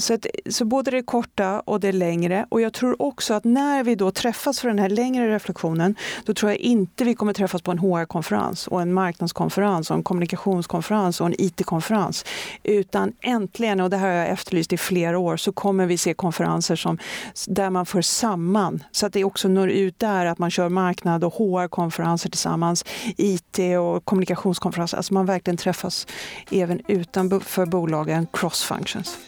så, 0.01 0.15
att, 0.15 0.27
så 0.51 0.65
både 0.65 0.91
det 0.91 1.03
korta 1.03 1.61
och 1.61 1.81
det 1.81 1.93
längre. 1.93 2.47
Och 2.49 2.61
jag 2.61 2.73
tror 2.73 3.03
också 3.03 3.35
att 3.35 3.45
när 3.45 3.85
vi 3.85 3.95
då 3.95 4.11
träffas 4.11 4.61
för 4.61 4.69
den 4.69 4.79
här 4.79 4.89
längre 4.89 5.35
reflektionen, 5.35 5.95
då 6.25 6.35
tror 6.35 6.51
jag 6.51 6.59
inte 6.59 7.05
vi 7.05 7.15
kommer 7.15 7.33
träffas 7.33 7.63
på 7.63 7.71
en 7.71 7.79
HR-konferens 7.79 8.67
och 8.67 8.83
en 8.83 8.93
marknadskonferens 8.93 9.91
och 9.91 9.97
en 9.97 10.03
kommunikationskonferens 10.03 11.21
och 11.21 11.27
en 11.27 11.35
IT-konferens. 11.39 12.25
Utan 12.63 13.13
äntligen, 13.21 13.81
och 13.81 13.91
det 13.91 13.97
här 13.97 14.09
har 14.09 14.15
jag 14.15 14.29
efterlyst 14.29 14.73
i 14.73 14.77
flera 14.77 15.19
år, 15.19 15.37
så 15.37 15.53
kommer 15.53 15.87
vi 15.87 15.99
se 15.99 16.15
konferenser 16.15 16.77
som, 16.77 16.99
där 17.47 17.71
man 17.71 17.87
för 17.87 18.03
samman, 18.03 18.85
så 18.93 19.07
att 19.07 19.13
det 19.13 19.25
också 19.25 19.49
når 19.49 19.71
ut 19.71 19.99
där, 19.99 20.27
att 20.27 20.39
man 20.39 20.51
kör 20.51 20.69
marknad 20.69 21.25
och 21.25 21.35
HR-konferenser 21.35 22.31
tillsammans, 22.31 22.85
IT 23.17 23.59
och 23.81 24.05
kommunikationskonferenser, 24.05 24.97
alltså 24.97 25.15
man 25.15 25.27
verkligen 25.27 25.57
träffas 25.57 26.07
även 26.51 26.81
utanför 26.89 27.67
bolagen, 27.67 28.27
cross 28.33 28.63
functions. 28.63 29.19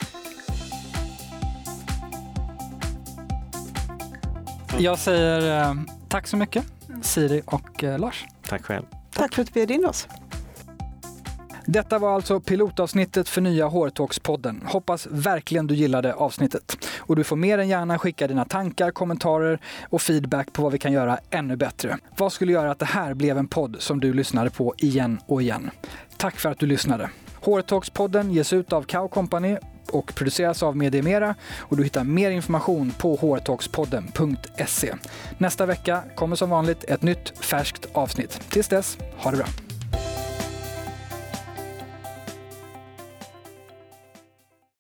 Jag 4.83 4.99
säger 4.99 5.69
eh, 5.71 5.75
tack 6.09 6.27
så 6.27 6.37
mycket, 6.37 6.65
Siri 7.03 7.43
och 7.47 7.85
eh, 7.85 7.99
Lars. 7.99 8.25
Tack 8.49 8.65
själv. 8.65 8.85
Tack 9.13 9.35
för 9.35 9.43
att 9.43 9.49
du 9.49 9.53
bjöd 9.53 9.71
in 9.71 9.85
oss. 9.85 10.09
Detta 11.67 11.99
var 11.99 12.15
alltså 12.15 12.41
pilotavsnittet 12.41 13.29
för 13.29 13.41
nya 13.41 13.69
Hårtalks-podden. 13.69 14.67
Hoppas 14.67 15.07
verkligen 15.11 15.67
du 15.67 15.75
gillade 15.75 16.15
avsnittet. 16.15 16.77
Och 16.99 17.17
du 17.17 17.25
får 17.25 17.37
mer 17.37 17.59
än 17.59 17.69
gärna 17.69 17.99
skicka 17.99 18.29
dina 18.29 18.45
tankar, 18.45 18.91
kommentarer 18.91 19.59
och 19.89 20.03
feedback 20.03 20.53
på 20.53 20.63
vad 20.63 20.73
vi 20.73 20.79
kan 20.79 20.93
göra 20.93 21.19
ännu 21.31 21.57
bättre. 21.57 21.99
Vad 22.17 22.33
skulle 22.33 22.53
göra 22.53 22.71
att 22.71 22.79
det 22.79 22.87
här 22.87 23.15
blev 23.15 23.39
en 23.39 23.49
podd 23.49 23.77
som 23.79 24.01
du 24.01 24.13
lyssnade 24.13 24.51
på 24.51 24.75
igen 24.79 25.21
och 25.27 25.43
igen? 25.43 25.71
Tack 26.17 26.41
för 26.41 26.51
att 26.51 26.59
du 26.59 26.67
lyssnade. 26.67 27.11
Hårtalks-podden 27.41 28.31
ges 28.31 28.53
ut 28.53 28.73
av 28.73 28.83
Cow 28.83 29.09
Company 29.09 29.57
och 29.91 30.15
produceras 30.15 30.63
av 30.63 30.77
Mediemera 30.77 31.35
och 31.59 31.77
du 31.77 31.85
hittar 31.85 32.05
mer 32.05 32.31
information 32.31 32.93
på 32.99 33.17
hrtalkspodden.se. 33.17 34.95
Nästa 35.39 35.67
vecka 35.67 36.03
kommer 36.15 36.37
som 36.37 36.51
vanligt 36.51 36.85
ett 36.85 37.03
nytt 37.03 37.39
färskt 37.39 37.87
avsnitt. 37.93 38.41
Tills 38.51 38.69
dess, 38.69 38.99
ha 39.17 39.31
det 39.31 39.37
bra! 39.37 39.72